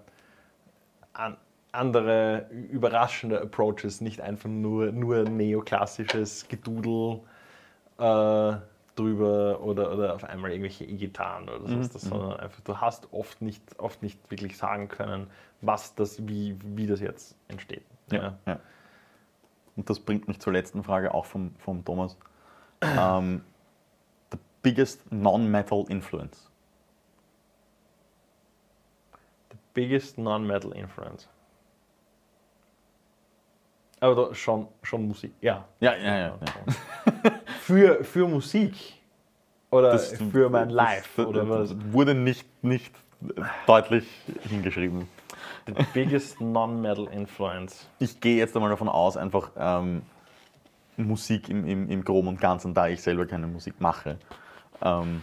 [1.13, 1.37] an,
[1.71, 7.21] andere, überraschende Approaches, nicht einfach nur, nur neoklassisches Gedudel
[7.97, 8.57] äh,
[8.95, 13.11] drüber oder, oder auf einmal irgendwelche E-Gitarren oder Mhm, so, das, sondern einfach, du hast
[13.11, 15.27] oft nicht, oft nicht wirklich sagen können,
[15.61, 17.83] was das, wie, wie das jetzt entsteht.
[18.11, 18.37] Ja.
[18.45, 18.59] Ja.
[19.75, 22.17] Und das bringt mich zur letzten Frage, auch vom, vom Thomas.
[22.81, 23.41] ähm,
[24.65, 26.49] biggest non-metal influence.
[29.75, 31.27] Biggest non-metal influence.
[33.99, 35.65] Aber schon, schon Musik, ja.
[35.79, 36.27] Ja, ja, ja.
[36.27, 37.31] ja.
[37.61, 38.73] Für, für Musik?
[39.71, 41.17] Oder Das- für mein Live?
[41.19, 41.75] oder was?
[41.91, 42.93] wurde nicht, nicht
[43.67, 44.07] deutlich
[44.49, 45.07] hingeschrieben.
[45.67, 47.87] The biggest non-metal influence.
[47.99, 50.03] Ich gehe jetzt einmal davon aus, einfach ähm,
[50.97, 54.17] Musik im, im, im Groben und Ganzen, da ich selber keine Musik mache,
[54.85, 55.21] ähm,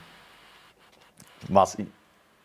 [1.48, 1.78] was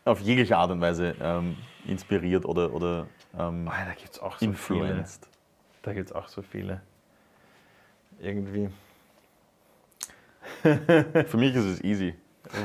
[0.06, 3.08] auf jegliche Art und Weise ähm, inspiriert oder, oder
[3.38, 5.26] ähm, Oh, da gibt es auch so influenced.
[5.26, 5.38] viele.
[5.84, 6.82] Da gibt es auch so viele.
[8.20, 8.70] Irgendwie.
[10.64, 12.16] Für mich ist es easy.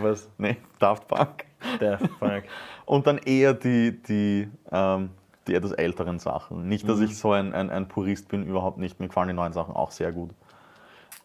[0.01, 0.29] Was?
[0.39, 1.45] Nee, Daft Punk.
[1.81, 2.45] Daft Punk.
[2.87, 5.11] Und dann eher die, die, ähm,
[5.47, 6.69] die etwas älteren Sachen.
[6.69, 9.01] Nicht, dass ich so ein, ein, ein Purist bin, überhaupt nicht.
[9.01, 10.31] Mir gefallen die neuen Sachen auch sehr gut.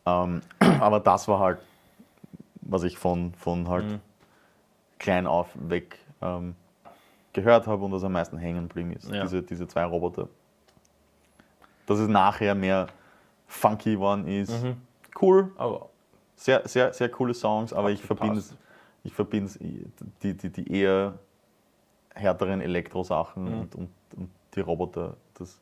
[0.06, 0.42] Ähm,
[0.80, 1.60] aber das war halt,
[2.70, 4.00] was ich von, von halt
[5.00, 6.56] klein auf weg ähm,
[7.34, 9.10] gehört habe und was am meisten hängen geblieben ist.
[9.10, 9.22] Ja.
[9.24, 10.28] Diese, diese zwei Roboter.
[11.86, 12.88] Dass es nachher mehr
[13.48, 14.52] funky geworden ist.
[15.22, 15.90] Cool, Aber
[16.36, 18.56] sehr, sehr, sehr coole Songs, aber ich verbinde es,
[19.04, 19.52] ich verbinde
[20.22, 21.18] die, die, die eher
[22.14, 23.60] härteren Elektrosachen Mhm.
[23.62, 25.60] und, und, und die Roboter, das,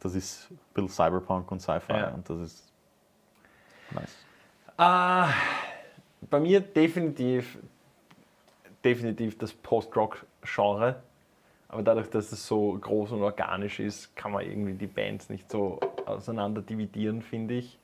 [0.00, 2.08] das ist ein bisschen Cyberpunk und Sci-Fi Ja.
[2.10, 2.72] und das ist
[3.92, 4.16] nice.
[4.78, 5.28] Ah,
[6.30, 7.58] bei mir definitiv,
[8.84, 11.02] definitiv das Post-Rock-Genre.
[11.68, 15.50] Aber dadurch, dass es so groß und organisch ist, kann man irgendwie die Bands nicht
[15.50, 17.78] so auseinander dividieren, finde ich.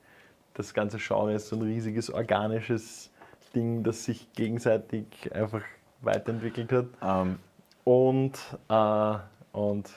[0.53, 3.11] Das ganze Genre ist so ein riesiges organisches
[3.53, 5.63] Ding, das sich gegenseitig einfach
[6.01, 6.85] weiterentwickelt hat.
[7.01, 7.39] Ähm,
[7.83, 8.39] Und,
[8.69, 9.15] äh,
[9.51, 9.89] und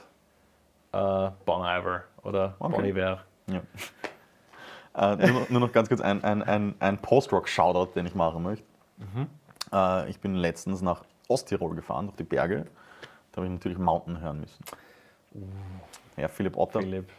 [0.93, 2.75] äh, Bon Iver oder Okay.
[2.77, 3.23] Bon Iver.
[3.51, 3.63] ja.
[4.97, 8.43] Äh, nur, noch, nur noch ganz kurz ein, ein, ein, ein Post-Rock-Shoutout, den ich machen
[8.43, 8.65] möchte.
[8.97, 9.29] Mhm.
[9.73, 12.67] Äh, ich bin letztens nach Osttirol gefahren, durch die Berge.
[13.33, 14.65] Da habe ich natürlich Mountain hören müssen.
[16.17, 17.11] Ja, Philipp Otter, Philipp.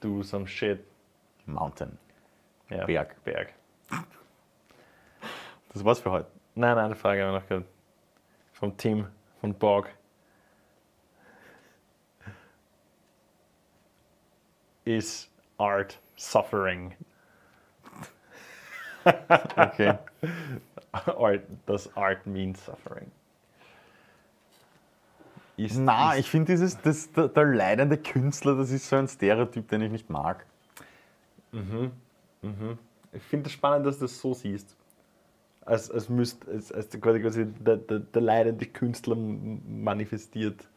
[0.00, 0.84] Do some shit.
[1.46, 1.98] Mountain.
[2.68, 3.22] Ja, Berg.
[3.24, 3.54] Berg.
[5.72, 6.30] Das war's für heute.
[6.54, 7.66] Nein, eine Frage haben wir noch gehört.
[8.52, 9.06] Vom Team,
[9.40, 9.88] von Borg.
[14.84, 16.94] Is art suffering?
[19.06, 19.98] Okay.
[21.16, 23.10] Or does art mean suffering?
[25.56, 29.68] Ist, Na, ich finde dieses, das, der, der leidende Künstler, das ist so ein Stereotyp,
[29.68, 30.44] den ich nicht mag.
[33.12, 34.76] ich finde es spannend, dass du das so siehst.
[35.64, 40.68] Als, als, müsst, als, als quasi, der, der, der leidende Künstler manifestiert.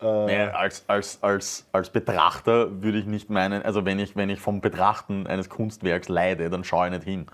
[0.00, 4.30] Äh, Ja, als, als, als, als Betrachter würde ich nicht meinen, also wenn ich, wenn
[4.30, 7.26] ich vom Betrachten eines Kunstwerks leide, dann schaue ich nicht hin.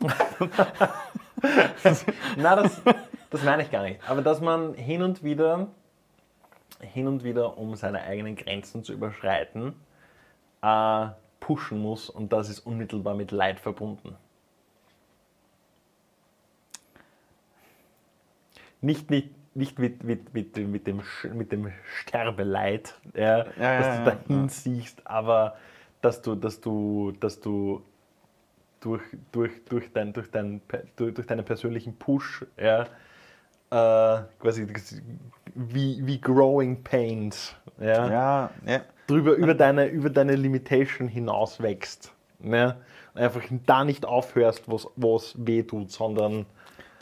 [2.36, 2.82] Na, das,
[3.30, 4.00] das meine ich gar nicht.
[4.08, 5.68] Aber dass man hin und wieder,
[6.80, 9.74] hin und wieder, um seine eigenen Grenzen zu überschreiten,
[10.62, 11.06] äh,
[11.40, 14.16] pushen muss und das ist unmittelbar mit Leid verbunden.
[18.80, 21.02] Nicht, nicht, nicht mit, mit, mit, dem- mit, dem,
[21.34, 25.56] mit dem Sterbeleid, ja, Ja, dass ja, du dahin siehst, aber
[26.02, 27.82] dass du, dass du, dass du
[28.80, 29.02] durch,
[29.32, 30.60] durch, durch, dein, durch, dein,
[30.96, 32.82] durch, durch deinen persönlichen Push, ja,
[33.70, 34.66] äh, quasi
[35.54, 38.08] wie, wie Growing Pains, ja,
[39.06, 42.12] drüber über deine, über deine Limitation hinaus wächst.
[43.14, 46.46] Und einfach da nicht aufhörst, wo es weh tut, sondern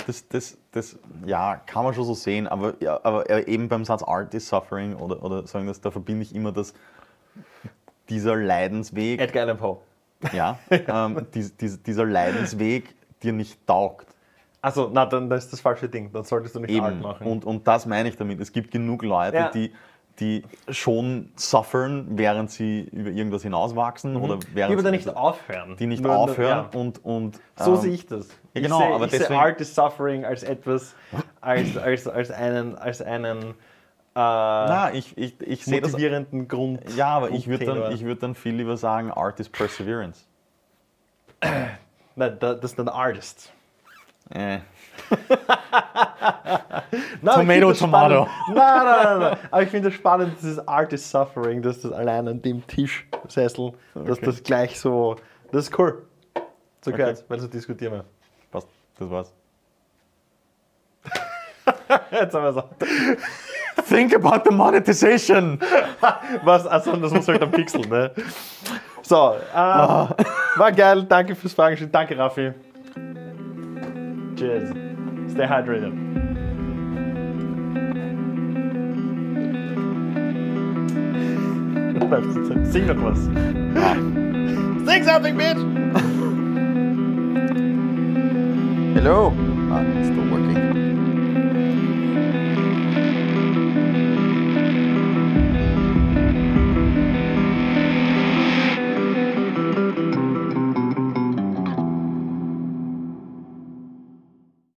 [0.07, 4.03] Das, das, das, ja, kann man schon so sehen, aber, ja, aber eben beim Satz
[4.03, 6.75] Art is Suffering oder, oder sagen das, da verbinde ich immer das,
[8.09, 9.79] dieser Leidensweg, Edgar Allan Poe.
[10.33, 14.07] ja, ähm, dies, dies, dieser Leidensweg dir nicht taugt.
[14.61, 16.11] Also, na, dann das ist das falsche Ding.
[16.13, 17.03] Dann solltest du nicht Art Eben.
[17.03, 17.27] machen.
[17.27, 18.41] Und, und das meine ich damit.
[18.41, 19.51] Es gibt genug Leute, Ja.
[19.51, 19.73] die,
[20.21, 25.17] die schon suffern, während sie über irgendwas hinauswachsen oder die während aber dann sie, nicht
[25.17, 25.77] aufhören.
[25.77, 26.79] die nicht Nur- aufhören ja.
[26.79, 28.29] und, und So ähm, sehe ich das.
[28.55, 30.95] ja, genau, ich sehe, aber ich sehe Art is Suffering als etwas,
[31.41, 33.55] als, als, als einen, als einen äh,
[34.15, 35.91] Na, ich, ich, ich sehe das.
[35.91, 36.81] motivierenden Grund.
[36.97, 40.25] Ja, aber ich würde dann, ich würd dann viel lieber sagen, Art is Perseverance.
[42.15, 43.53] Nein, da- das ist ein Artist.
[44.31, 44.59] Äh.
[47.23, 48.29] Nein, Tomato, tomato.
[48.49, 49.37] Nein, nein, nein, nein.
[49.51, 53.73] Aber ich finde es spannend, dieses Art is Suffering, dass das allein an dem Tischsessel,
[53.95, 54.27] dass Okay.
[54.27, 55.17] das gleich so.
[55.53, 56.07] Das ist cool.
[56.83, 56.99] So Okay.
[56.99, 58.05] gehört, weil so diskutieren wir.
[58.51, 59.33] Passt, das war's.
[62.11, 62.63] Jetzt haben wir so.
[63.89, 65.59] Think about the monetization!
[66.45, 66.67] Was?
[66.67, 68.11] Also, das muss halt am Pixel, ne?
[69.03, 70.15] So, äh, Ah.
[70.57, 71.05] war geil.
[71.05, 71.91] Danke fürs Fragen.
[71.91, 72.53] Danke, Raffi.
[74.37, 74.71] Cheers.
[75.31, 76.04] Stay hydrated.
[82.15, 82.65] Bleibst du sitzen.
[82.71, 83.19] Sing noch was.
[84.87, 85.59] Sing something, bitch!
[88.95, 89.33] Hello!
[89.73, 91.04] Ah, it's still working.